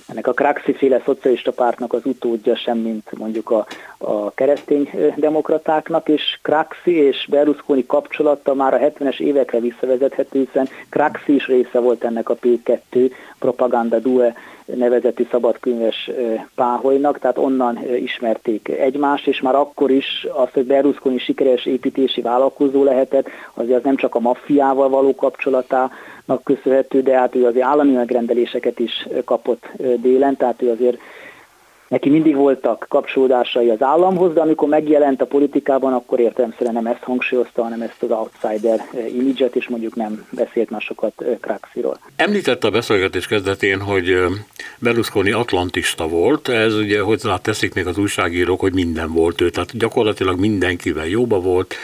[0.09, 3.65] ennek a Craxi féle szocialista pártnak az utódja sem, mint mondjuk a,
[3.97, 11.35] a keresztény demokratáknak, és Craxi és Berlusconi kapcsolata már a 70-es évekre visszavezethető, hiszen Craxi
[11.35, 14.33] is része volt ennek a P2 Propaganda Due
[14.75, 16.11] nevezetű szabadkönyves
[16.55, 22.83] páholynak, tehát onnan ismerték egymást, és már akkor is az, hogy Berlusconi sikeres építési vállalkozó
[22.83, 27.91] lehetett, azért az nem csak a maffiával való kapcsolatának köszönhető, de hát ő azért állami
[27.91, 30.97] megrendeléseket is kapott délen, tehát ő azért
[31.89, 37.03] Neki mindig voltak kapcsolódásai az államhoz, de amikor megjelent a politikában, akkor értelemszerűen nem ezt
[37.03, 41.99] hangsúlyozta, hanem ezt az outsider eh, imidzset, és mondjuk nem beszélt másokat eh, Kraxiról.
[42.15, 44.25] Említette a beszélgetés kezdetén, hogy eh,
[44.79, 49.77] Berlusconi atlantista volt, ez ugye hozzá teszik még az újságírók, hogy minden volt ő, tehát
[49.77, 51.75] gyakorlatilag mindenkivel jóba volt,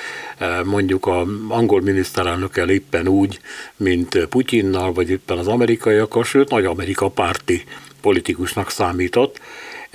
[0.64, 3.39] mondjuk a angol miniszterelnökkel éppen úgy,
[3.78, 7.64] mint Putyinnal, vagy éppen az amerikaiakkal, sőt, nagy Amerika párti
[8.01, 9.39] politikusnak számított.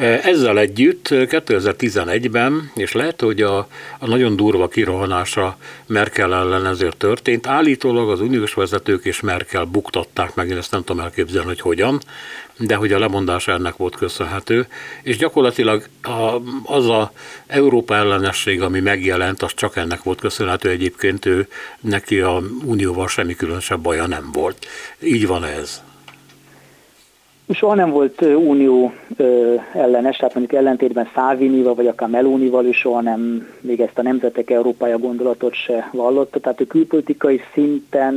[0.00, 3.58] Ezzel együtt 2011-ben, és lehet, hogy a,
[3.98, 10.34] a nagyon durva kirohanása Merkel ellen ezért történt, állítólag az uniós vezetők és Merkel buktatták
[10.34, 12.00] meg, én ezt nem tudom elképzelni, hogy hogyan,
[12.58, 14.66] de hogy a lemondása ennek volt köszönhető,
[15.02, 17.12] és gyakorlatilag a, az a
[17.46, 21.48] Európa ellenesség, ami megjelent, az csak ennek volt köszönhető egyébként, ő
[21.80, 24.66] neki a unióval semmi különösebb baja nem volt.
[25.02, 25.82] Így van ez.
[27.52, 28.92] Soha nem volt unió
[29.72, 34.50] ellenes, tehát mondjuk ellentétben Szávinival, vagy akár Melónival is soha nem még ezt a nemzetek
[34.50, 36.40] Európája gondolatot se vallotta.
[36.40, 38.14] Tehát ő külpolitikai szinten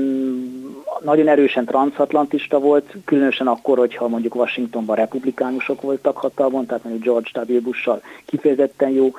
[1.04, 7.54] nagyon erősen transatlantista volt, különösen akkor, hogyha mondjuk Washingtonban republikánusok voltak hatalmon, tehát mondjuk George
[7.54, 7.62] W.
[7.62, 9.12] Bush-sal kifejezetten jó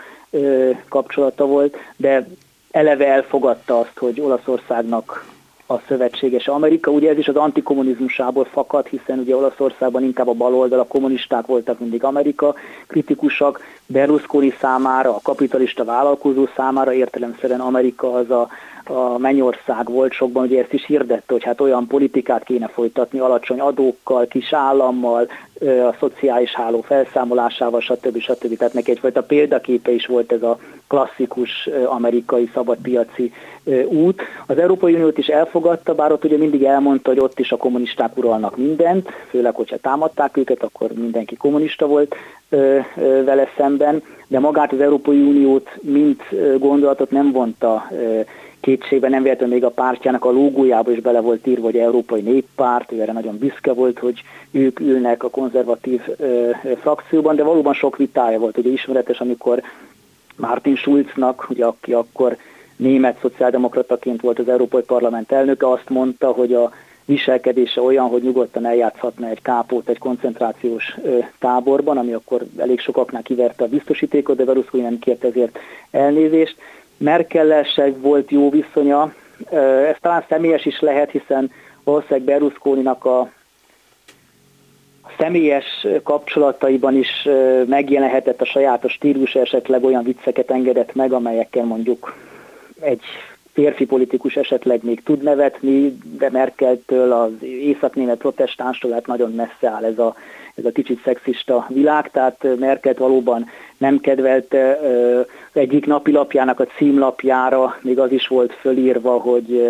[0.88, 2.26] kapcsolata volt, de
[2.70, 5.32] eleve elfogadta azt, hogy Olaszországnak
[5.66, 6.90] a szövetséges Amerika.
[6.90, 11.78] Ugye ez is az antikommunizmusából fakad, hiszen ugye Olaszországban inkább a baloldal, a kommunisták voltak
[11.78, 12.54] mindig Amerika
[12.86, 18.48] kritikusak, Berlusconi számára, a kapitalista vállalkozó számára értelemszerűen Amerika az a,
[18.88, 23.60] a mennyország volt sokban, ugye ezt is hirdette, hogy hát olyan politikát kéne folytatni alacsony
[23.60, 25.26] adókkal, kis állammal,
[25.60, 28.18] a szociális háló felszámolásával, stb.
[28.18, 28.56] stb.
[28.56, 30.58] Tehát neki egyfajta példaképe is volt ez a
[30.88, 33.32] klasszikus amerikai szabadpiaci
[33.86, 34.22] út.
[34.46, 38.16] Az Európai Uniót is elfogadta, bár ott ugye mindig elmondta, hogy ott is a kommunisták
[38.16, 42.14] uralnak mindent, főleg, hogyha támadták őket, akkor mindenki kommunista volt
[43.24, 46.22] vele szemben, de magát az Európai Uniót, mint
[46.58, 47.86] gondolatot nem vonta
[48.64, 52.92] kétségbe, nem véletlenül még a pártjának a lógójába is bele volt írva, hogy Európai Néppárt,
[52.92, 56.50] ő erre nagyon büszke volt, hogy ők ülnek a konzervatív ö,
[56.80, 58.58] frakcióban, de valóban sok vitája volt.
[58.58, 59.62] Ugye ismeretes, amikor
[60.36, 62.36] Martin Schulznak, ugye, aki akkor
[62.76, 66.72] német szociáldemokrataként volt az Európai Parlament elnöke, azt mondta, hogy a
[67.04, 70.96] viselkedése olyan, hogy nyugodtan eljátszhatna egy kápót egy koncentrációs
[71.38, 75.58] táborban, ami akkor elég sokaknál kiverte a biztosítékot, de Berlusconi nem kért ezért
[75.90, 76.56] elnézést.
[76.96, 77.64] Merkellel
[77.96, 79.14] volt jó viszonya,
[79.88, 81.50] ez talán személyes is lehet, hiszen
[81.84, 83.30] valószínűleg Berlusconinak a
[85.18, 87.28] személyes kapcsolataiban is
[87.66, 92.16] megjelenhetett a sajátos stílus, esetleg olyan vicceket engedett meg, amelyekkel mondjuk
[92.80, 93.00] egy
[93.52, 99.84] férfi politikus esetleg még tud nevetni, de Merkeltől az északnémet protestánstól hát nagyon messze áll
[99.84, 100.14] ez a,
[100.54, 103.46] ez a kicsit szexista világ, tehát Merkelt valóban
[103.78, 104.78] nem kedvelte.
[105.52, 109.62] Egyik napilapjának a címlapjára még az is volt fölírva, hogy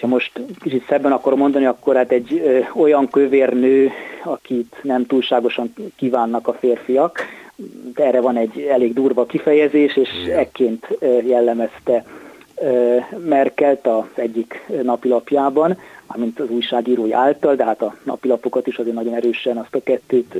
[0.00, 3.90] ha most kicsit szebben akarom mondani, akkor hát egy ö, olyan kövér nő,
[4.24, 7.18] akit nem túlságosan kívánnak a férfiak.
[7.94, 10.86] De erre van egy elég durva kifejezés, és ekként
[11.26, 12.04] jellemezte
[13.18, 19.14] Merkelt az egyik napilapjában, amint az újságírói által, de hát a napilapokat is azért nagyon
[19.14, 20.34] erősen azt a kettőt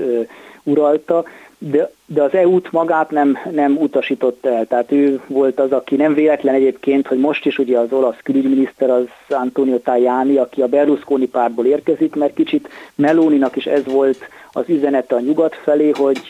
[0.63, 1.25] uralta,
[1.59, 4.67] de, de az EU-t magát nem, nem utasította el.
[4.67, 8.91] Tehát ő volt az, aki nem véletlen egyébként, hogy most is ugye az olasz külügyminiszter
[8.91, 14.19] az Antonio Tajani, aki a Berlusconi pártból érkezik, mert kicsit Melóninak is ez volt
[14.53, 16.21] az üzenete a nyugat felé, hogy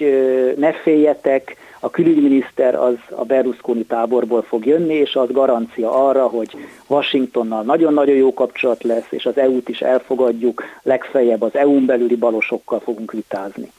[0.56, 6.56] ne féljetek, a külügyminiszter az a Berlusconi táborból fog jönni, és az garancia arra, hogy
[6.86, 12.80] Washingtonnal nagyon-nagyon jó kapcsolat lesz, és az EU-t is elfogadjuk, legfeljebb az EU-n belüli balosokkal
[12.80, 13.72] fogunk vitázni.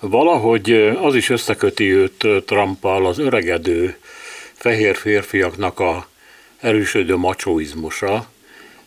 [0.00, 3.96] Valahogy az is összeköti őt Trumpal az öregedő
[4.52, 6.06] fehér férfiaknak a
[6.60, 8.26] erősödő macsóizmusa,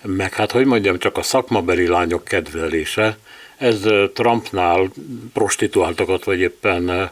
[0.03, 3.17] meg hát, hogy mondjam, csak a szakmabeli lányok kedvelése,
[3.57, 3.81] ez
[4.13, 4.89] Trumpnál
[5.33, 7.11] prostituáltakat, vagy éppen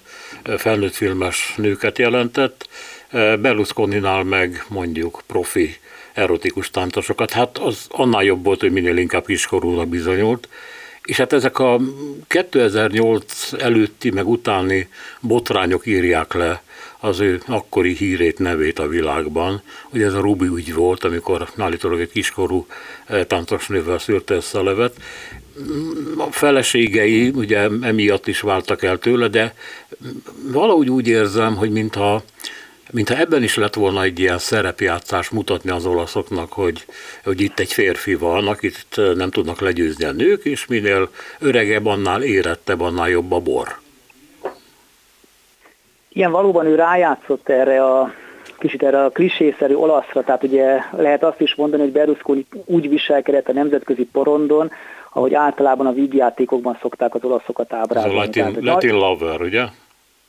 [0.58, 2.68] felnőtt filmes nőket jelentett,
[3.12, 5.78] Berlusconinál meg mondjuk profi
[6.14, 7.32] erotikus táncosokat.
[7.32, 10.48] Hát az annál jobb volt, hogy minél inkább kiskorúnak bizonyult.
[11.04, 11.80] És hát ezek a
[12.28, 14.90] 2008 előtti, meg utáni
[15.20, 16.64] botrányok írják le
[17.04, 19.62] az ő akkori hírét, nevét a világban.
[19.90, 22.66] Ugye ez a Rubi ügy volt, amikor állítólag egy kiskorú
[23.28, 24.96] táncosnővel szűrte össze a levet.
[26.18, 29.56] A feleségei ugye emiatt is váltak el tőle, de
[30.52, 32.24] valahogy úgy érzem, hogy mintha
[32.92, 36.86] mintha ebben is lett volna egy ilyen szerepjátszás mutatni az olaszoknak, hogy,
[37.24, 42.24] hogy itt egy férfi van, akit nem tudnak legyőzni a nők, és minél öregebb, annál
[42.24, 43.82] érettebb, annál jobb a bor.
[46.14, 48.14] Igen, valóban ő rájátszott erre a
[48.60, 53.50] kicsit erre a klisészerű olaszra, tehát ugye lehet azt is mondani, hogy Berlusconi úgy viselkedett
[53.50, 54.72] a nemzetközi porondon,
[55.14, 58.18] ahogy általában a vígjátékokban szokták az olaszokat ábrázolni.
[58.18, 59.64] Ez a Latin, tehát, Latin lover, ugye?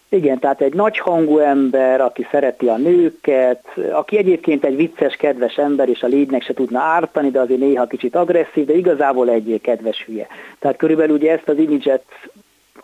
[0.08, 5.88] Igen, tehát egy nagyhangú ember, aki szereti a nőket, aki egyébként egy vicces, kedves ember,
[5.88, 10.04] és a légynek se tudna ártani, de azért néha kicsit agresszív, de igazából egy kedves
[10.04, 10.26] hülye.
[10.58, 12.04] Tehát körülbelül ugye ezt az imidzset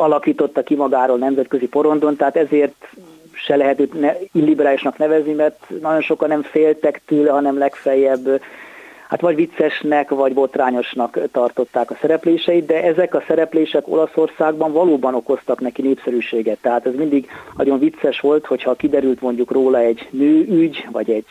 [0.01, 2.89] alakította ki magáról nemzetközi porondon, tehát ezért
[3.33, 8.41] se lehet őt ne, illiberálisnak nevezni, mert nagyon sokan nem féltek tőle, hanem legfeljebb
[9.11, 15.61] hát vagy viccesnek, vagy botrányosnak tartották a szerepléseit, de ezek a szereplések Olaszországban valóban okoztak
[15.61, 16.59] neki népszerűséget.
[16.61, 21.27] Tehát ez mindig nagyon vicces volt, hogyha kiderült mondjuk róla egy nőügy, vagy egy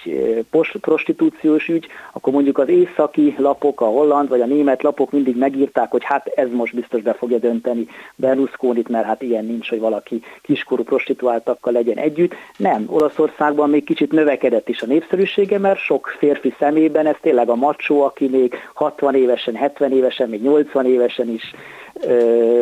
[0.81, 5.91] prostitúciós ügy, akkor mondjuk az északi lapok, a holland vagy a német lapok mindig megírták,
[5.91, 10.21] hogy hát ez most biztos be fogja dönteni Berlusconit, mert hát ilyen nincs, hogy valaki
[10.41, 12.33] kiskorú prostituáltakkal legyen együtt.
[12.57, 17.55] Nem, Olaszországban még kicsit növekedett is a népszerűsége, mert sok férfi szemében ez tényleg a
[17.69, 21.53] macsó, aki még 60 évesen, 70 évesen, még 80 évesen is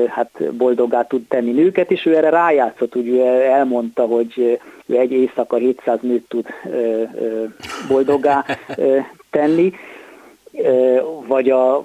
[0.08, 5.12] hát boldoggá tud tenni nőket, és ő erre rájátszott, úgy ő elmondta, hogy ő egy
[5.12, 6.46] éjszaka 700 nőt tud
[7.88, 8.46] boldoggá
[9.30, 9.74] tenni,
[11.28, 11.84] vagy a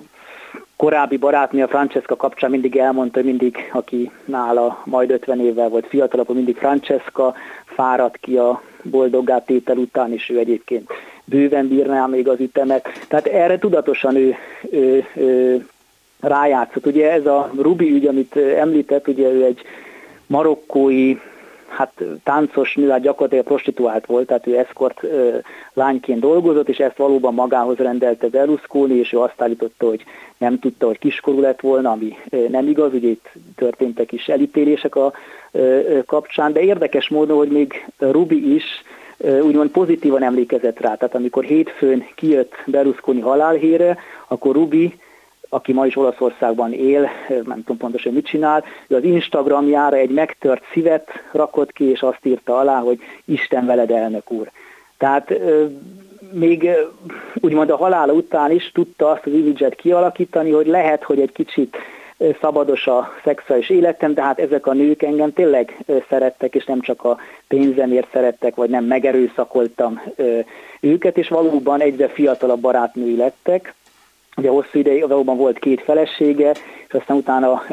[0.77, 5.87] korábbi barátnő a Francesca kapcsán mindig elmondta, hogy mindig, aki nála majd 50 évvel volt
[5.87, 10.91] fiatalabb, mindig Francesca fáradt ki a boldoggá tétel után, és ő egyébként
[11.25, 12.89] bőven bírná még az ütemet.
[13.09, 14.35] Tehát erre tudatosan ő,
[14.71, 15.67] ő, ő
[16.21, 16.87] rájátszott.
[16.87, 19.63] Ugye ez a Rubi ügy, amit említett, ugye ő egy
[20.27, 21.17] marokkói
[21.69, 25.37] hát táncos hát gyakorlatilag prostituált volt, tehát ő eszkort ö,
[25.73, 30.05] lányként dolgozott, és ezt valóban magához rendelte Berlusconi, és ő azt állította, hogy
[30.39, 32.17] nem tudta, hogy kiskorú lett volna, ami
[32.49, 35.13] nem igaz, ugye itt történtek is elítélések a
[36.07, 38.65] kapcsán, de érdekes módon, hogy még Rubi is
[39.23, 40.95] úgymond pozitívan emlékezett rá.
[40.95, 43.99] Tehát amikor hétfőn kijött Berlusconi halálhére,
[44.29, 44.95] akkor Rubi
[45.55, 50.63] aki ma is Olaszországban él, nem tudom pontosan mit csinál, ő az Instagramjára egy megtört
[50.73, 54.51] szívet rakott ki, és azt írta alá, hogy Isten veled elnök úr.
[54.99, 55.35] Tehát
[56.33, 56.71] még
[57.41, 61.77] úgymond a halála után is tudta azt az imidzset kialakítani, hogy lehet, hogy egy kicsit
[62.41, 67.05] szabados a szexuális életem, de hát ezek a nők engem tényleg szerettek, és nem csak
[67.05, 70.03] a pénzemért szerettek, vagy nem megerőszakoltam
[70.81, 73.75] őket, és valóban egyre fiatalabb barátnői lettek.
[74.37, 76.51] Ugye hosszú ideig valóban volt két felesége,
[76.89, 77.65] és aztán utána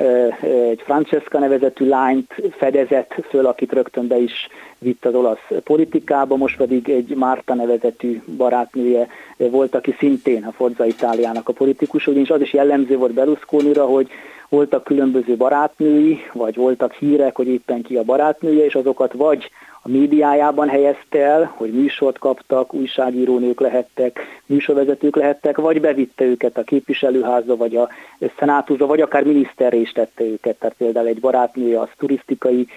[0.70, 4.48] egy Francesca nevezetű lányt fedezett föl, akit rögtön be is
[4.78, 9.08] vitt az olasz politikába, most pedig egy Márta nevezetű barátnője
[9.38, 14.10] volt, aki szintén a Forza Itáliának a politikus, ugyanis az is jellemző volt Berlusconira, hogy
[14.50, 19.50] voltak különböző barátnői, vagy voltak hírek, hogy éppen ki a barátnője, és azokat vagy
[19.82, 26.64] a médiájában helyezte el, hogy műsort kaptak, újságírónők lehettek, műsorvezetők lehettek, vagy bevitte őket a
[26.64, 27.90] képviselőházba, vagy a
[28.38, 30.56] szenátusba, vagy akár miniszterre is tette őket.
[30.60, 32.68] Tehát például egy barátnője az turisztikai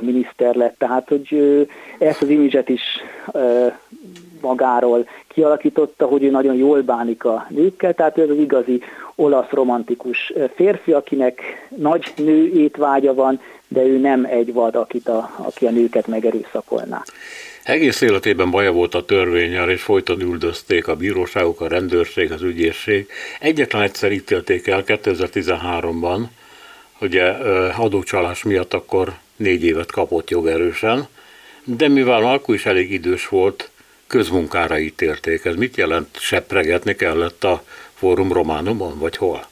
[0.00, 0.78] miniszter lett.
[0.78, 1.36] Tehát, hogy
[1.98, 2.82] ezt az imidzset is
[4.40, 8.82] magáról kialakította, hogy ő nagyon jól bánik a nőkkel, tehát ő az igazi
[9.14, 11.40] olasz romantikus férfi, akinek
[11.76, 17.02] nagy nő étvágya van, de ő nem egy vad, akit a, aki a nőket megerőszakolná.
[17.62, 23.08] Egész életében baja volt a törvényel, és folyton üldözték a bíróságok, a rendőrség, az ügyészség.
[23.40, 26.22] Egyetlen egyszer ítélték el 2013-ban,
[27.00, 27.24] ugye
[27.76, 31.06] adócsalás miatt akkor négy évet kapott jogerősen,
[31.64, 33.70] de mivel akkor is elég idős volt,
[34.06, 35.44] közmunkára ítélték.
[35.44, 36.18] Ez mit jelent?
[36.18, 37.62] Sepregetni kellett a
[37.94, 39.46] Fórum Románumon, vagy hol?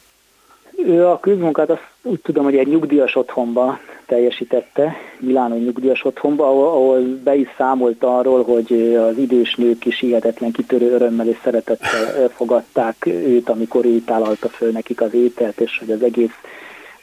[0.85, 6.67] Ő a közmunkát azt úgy tudom, hogy egy nyugdíjas otthonba teljesítette, Milánó nyugdíjas otthonba, ahol,
[6.67, 12.29] ahol be is számolt arról, hogy az idős nők is hihetetlen kitörő örömmel és szeretettel
[12.29, 16.33] fogadták őt, amikor ő tálalta föl nekik az ételt, és hogy az egész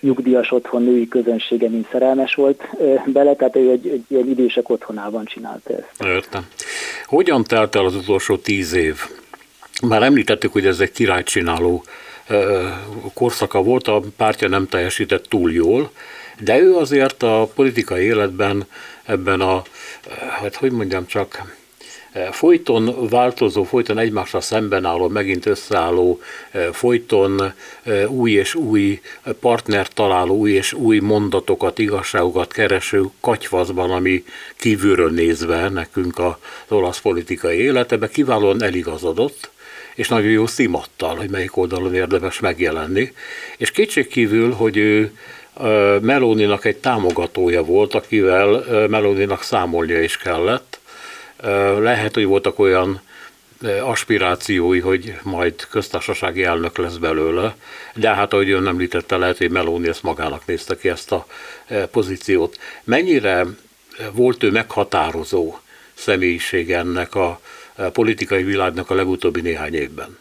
[0.01, 2.63] nyugdíjas otthon női közönsége mind szerelmes volt
[3.07, 6.03] bele, tehát ő egy, egy ilyen idősek otthonában csinálta ezt.
[6.05, 6.47] Értem.
[7.07, 8.97] Hogyan telt el az utolsó tíz év?
[9.83, 11.85] Már említettük, hogy ez egy királycsináló
[13.15, 15.91] korszaka volt, a pártja nem teljesített túl jól,
[16.41, 18.67] de ő azért a politikai életben
[19.05, 19.63] ebben a,
[20.41, 21.55] hát hogy mondjam csak,
[22.31, 26.21] folyton változó, folyton egymásra szemben álló, megint összeálló,
[26.73, 27.53] folyton
[28.09, 29.01] új és új
[29.41, 34.25] partner találó, új és új mondatokat, igazságokat kereső katyvaszban, ami
[34.57, 36.35] kívülről nézve nekünk az
[36.69, 39.51] olasz politikai életebe kiválóan eligazodott,
[39.95, 43.13] és nagyon jó szimattal, hogy melyik oldalon érdemes megjelenni.
[43.57, 45.19] És kétségkívül, hogy ő
[46.01, 50.79] Melóninak egy támogatója volt, akivel Melóninak számolnia is kellett.
[51.79, 53.03] Lehet, hogy voltak olyan
[53.81, 57.57] aspirációi, hogy majd köztársasági elnök lesz belőle,
[57.95, 61.27] de hát ahogy ön említette, lehet, hogy Meloni ezt magának nézte ki ezt a
[61.91, 62.59] pozíciót.
[62.85, 63.47] Mennyire
[64.13, 65.59] volt ő meghatározó
[65.95, 67.41] személyiség ennek a
[67.93, 70.17] politikai világnak a legutóbbi néhány évben?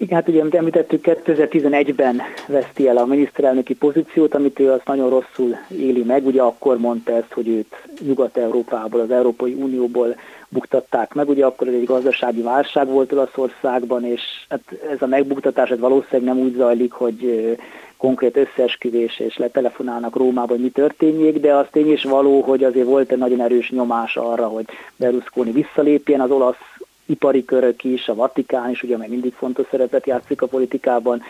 [0.00, 5.08] Igen, hát ugye, amit említettük, 2011-ben veszti el a miniszterelnöki pozíciót, amit ő azt nagyon
[5.08, 6.26] rosszul éli meg.
[6.26, 10.16] Ugye akkor mondta ezt, hogy őt Nyugat-Európából, az Európai Unióból
[10.48, 11.28] buktatták meg.
[11.28, 14.60] Ugye akkor egy gazdasági válság volt Olaszországban, és hát
[14.90, 17.56] ez a megbuktatás ez valószínűleg nem úgy zajlik, hogy
[18.00, 22.86] konkrét összeesküvés és letelefonálnak Rómába, hogy mi történjék, de az tény is való, hogy azért
[22.86, 24.64] volt egy nagyon erős nyomás arra, hogy
[24.96, 30.06] Berlusconi visszalépjen, az olasz ipari körök is, a Vatikán is, ugye meg mindig fontos szerepet
[30.06, 31.22] játszik a politikában,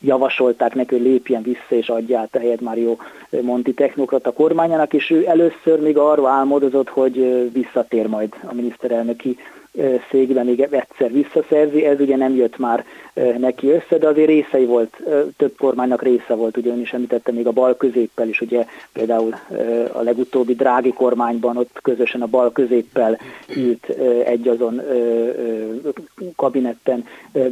[0.00, 2.96] javasolták neki, hogy lépjen vissza és adja át a helyet Mario
[3.40, 9.36] Monti technokrata kormányának, és ő először még arra álmodozott, hogy visszatér majd a miniszterelnöki
[10.10, 12.84] székben még egyszer visszaszerzi, ez ugye nem jött már
[13.38, 15.02] neki össze, de azért részei volt,
[15.36, 19.34] több kormánynak része volt, ugye ön is említette még a bal középpel is, ugye például
[19.92, 23.18] a legutóbbi drági kormányban ott közösen a bal középpel
[23.56, 23.88] ült
[24.24, 24.82] egy azon
[26.36, 27.04] kabinetten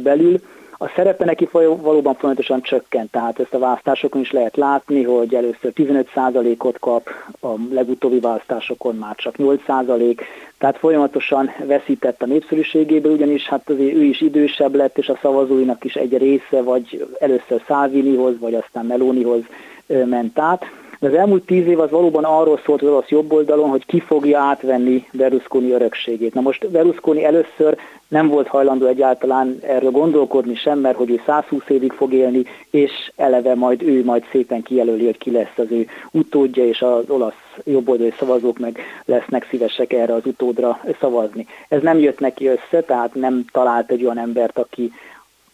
[0.03, 0.39] belül,
[0.77, 5.71] a szerepe neki valóban folyamatosan csökkent, tehát ezt a választásokon is lehet látni, hogy először
[5.75, 7.09] 15%-ot kap,
[7.41, 10.19] a legutóbbi választásokon már csak 8%,
[10.57, 15.83] tehát folyamatosan veszített a népszerűségéből, ugyanis hát azért ő is idősebb lett, és a szavazóinak
[15.83, 19.41] is egy része, vagy először Salvinihoz, vagy aztán Melonihoz
[19.87, 20.65] ment át.
[20.99, 23.99] De az elmúlt tíz év az valóban arról szólt az orosz jobb oldalon, hogy ki
[23.99, 26.33] fogja átvenni Berlusconi örökségét.
[26.33, 27.77] Na most Berlusconi először
[28.07, 33.11] nem volt hajlandó egyáltalán erről gondolkodni sem, mert hogy ő 120 évig fog élni, és
[33.15, 37.33] eleve majd ő majd szépen kijelöli, hogy ki lesz az ő utódja, és az olasz
[37.63, 41.47] jobboldali szavazók meg lesznek szívesek erre az utódra szavazni.
[41.69, 44.91] Ez nem jött neki össze, tehát nem talált egy olyan embert, aki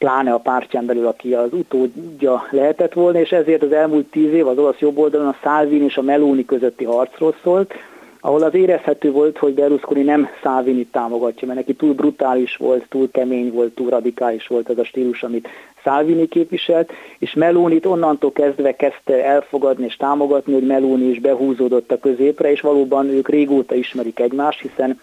[0.04, 4.48] pláne a pártján belül, aki az utódja lehetett volna, és ezért az elmúlt tíz év
[4.48, 7.74] az olasz jobboldalon a Salvini és a Meloni közötti harcról szólt,
[8.20, 13.12] ahol az érezhető volt, hogy Berlusconi nem Salvini támogatja, mert neki túl brutális volt, túl
[13.12, 15.48] kemény volt, túl radikális volt az a stílus, amit
[15.84, 22.00] Salvini képviselt, és Melónit onnantól kezdve kezdte elfogadni és támogatni, hogy Meloni is behúzódott a
[22.00, 25.00] középre, és valóban ők régóta ismerik egymást, hiszen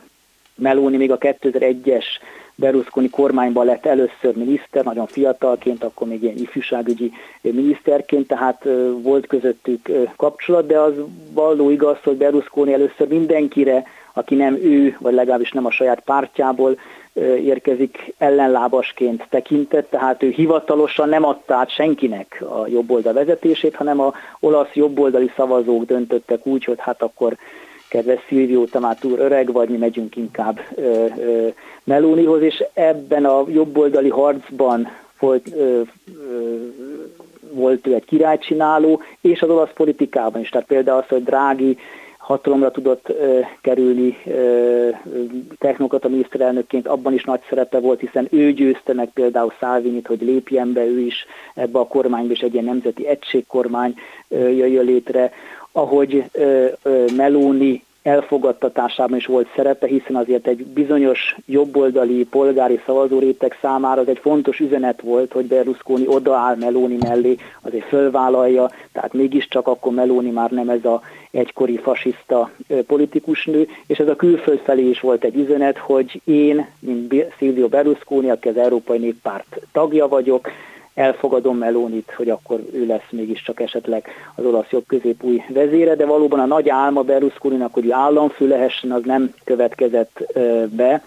[0.61, 2.05] Meloni még a 2001-es
[2.55, 8.67] Berlusconi kormányban lett először miniszter, nagyon fiatalként, akkor még ilyen ifjúságügyi miniszterként, tehát
[9.03, 10.93] volt közöttük kapcsolat, de az
[11.33, 16.79] való igaz, hogy Berlusconi először mindenkire, aki nem ő, vagy legalábbis nem a saját pártjából
[17.45, 24.13] érkezik, ellenlábasként tekintett, tehát ő hivatalosan nem adta át senkinek a jobboldal vezetését, hanem a
[24.41, 27.37] olasz jobboldali szavazók döntöttek úgy, hogy hát akkor
[27.91, 31.49] kedves Szilvió, te már túl öreg vagy, mi megyünk inkább ö, ö,
[31.85, 34.89] Melónihoz, és ebben a jobboldali harcban
[35.19, 35.81] volt, ö,
[36.31, 36.57] ö,
[37.53, 40.49] volt ő egy királycsináló, és az olasz politikában is.
[40.49, 41.79] Tehát például az, hogy Drági
[42.19, 44.89] hatalomra tudott ö, kerülni ö,
[45.59, 50.73] technokrata miniszterelnökként, abban is nagy szerepe volt, hiszen ő győzte meg például Szálvinit, hogy lépjen
[50.73, 53.95] be ő is ebbe a kormányba, és egy ilyen nemzeti egységkormány
[54.29, 55.33] ö, jöjjön létre
[55.73, 56.25] ahogy
[57.17, 64.19] Meloni elfogadtatásában is volt szerepe, hiszen azért egy bizonyos jobboldali polgári szavazóréteg számára az egy
[64.19, 70.51] fontos üzenet volt, hogy Berlusconi odaáll Meloni mellé, azért fölvállalja, tehát mégiscsak akkor Meloni már
[70.51, 72.51] nem ez a egykori fasiszta
[72.87, 78.31] politikusnő, és ez a külföld felé is volt egy üzenet, hogy én, mint Silvio Berlusconi,
[78.31, 80.49] aki az Európai Néppárt tagja vagyok,
[80.95, 86.07] elfogadom Melonit, hogy akkor ő lesz mégiscsak esetleg az olasz jobb közép új vezére, de
[86.07, 90.33] valóban a nagy álma berlusconi hogy államfő lehessen, az nem következett
[90.69, 91.03] be.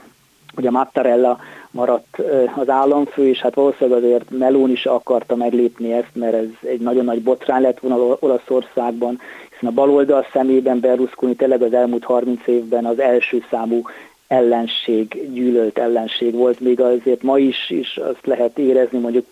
[0.57, 1.39] Ugye Mattarella
[1.71, 2.17] maradt
[2.55, 7.05] az államfő, és hát valószínűleg azért Melón is akarta meglépni ezt, mert ez egy nagyon
[7.05, 9.19] nagy botrány lett volna Olaszországban,
[9.51, 13.81] hiszen a baloldal szemében Berlusconi tényleg az elmúlt 30 évben az első számú
[14.27, 19.25] ellenség, gyűlölt ellenség volt, még azért ma is, is azt lehet érezni, mondjuk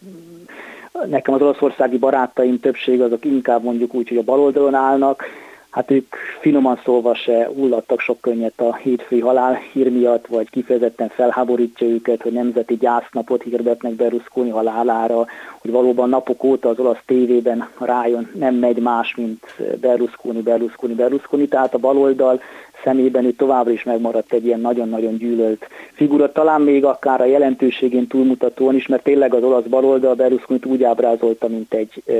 [1.08, 5.24] nekem az olaszországi barátaim többség azok inkább mondjuk úgy, hogy a baloldalon állnak,
[5.72, 11.88] hát ők finoman szólva se hullattak sok könnyet a hétfői halálhír miatt, vagy kifejezetten felháborítja
[11.88, 15.26] őket, hogy nemzeti gyásznapot hirdetnek Berlusconi halálára,
[15.62, 19.46] hogy valóban napok óta az olasz tévében rájon nem megy más, mint
[19.82, 22.42] Berlusconi, Berlusconi, Berlusconi, tehát a baloldal
[22.84, 28.08] szemében ő továbbra is megmaradt egy ilyen nagyon-nagyon gyűlölt figura, talán még akár a jelentőségén
[28.08, 32.14] túlmutatóan is, mert tényleg az olasz baloldal berlusconi úgy ábrázolta, mint egy e,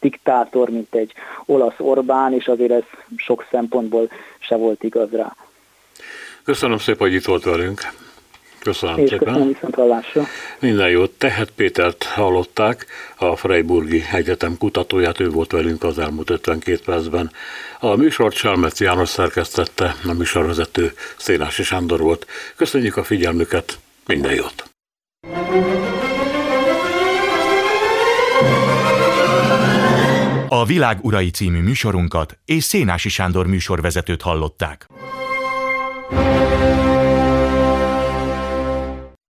[0.00, 1.12] diktátor, mint egy
[1.46, 2.84] olasz Orbán, és azért ez
[3.16, 4.08] sok szempontból
[4.38, 5.36] se volt igaz rá.
[6.44, 7.80] Köszönöm szépen, hogy itt volt velünk.
[8.66, 9.26] Köszönöm És szépen.
[9.26, 10.22] Köszönöm viszont hallásra.
[10.58, 11.10] Minden jót.
[11.10, 12.86] Tehet Pétert hallották,
[13.16, 17.30] a Freiburgi Egyetem kutatóját, ő volt velünk az elmúlt 52 percben.
[17.80, 22.26] A műsort Salmeci János szerkesztette, a műsorvezető Szénási Sándor volt.
[22.56, 24.64] Köszönjük a figyelmüket, minden jót!
[30.48, 34.86] A Világ Urai című műsorunkat és Szénási Sándor műsorvezetőt hallották.
[36.08, 36.85] thank you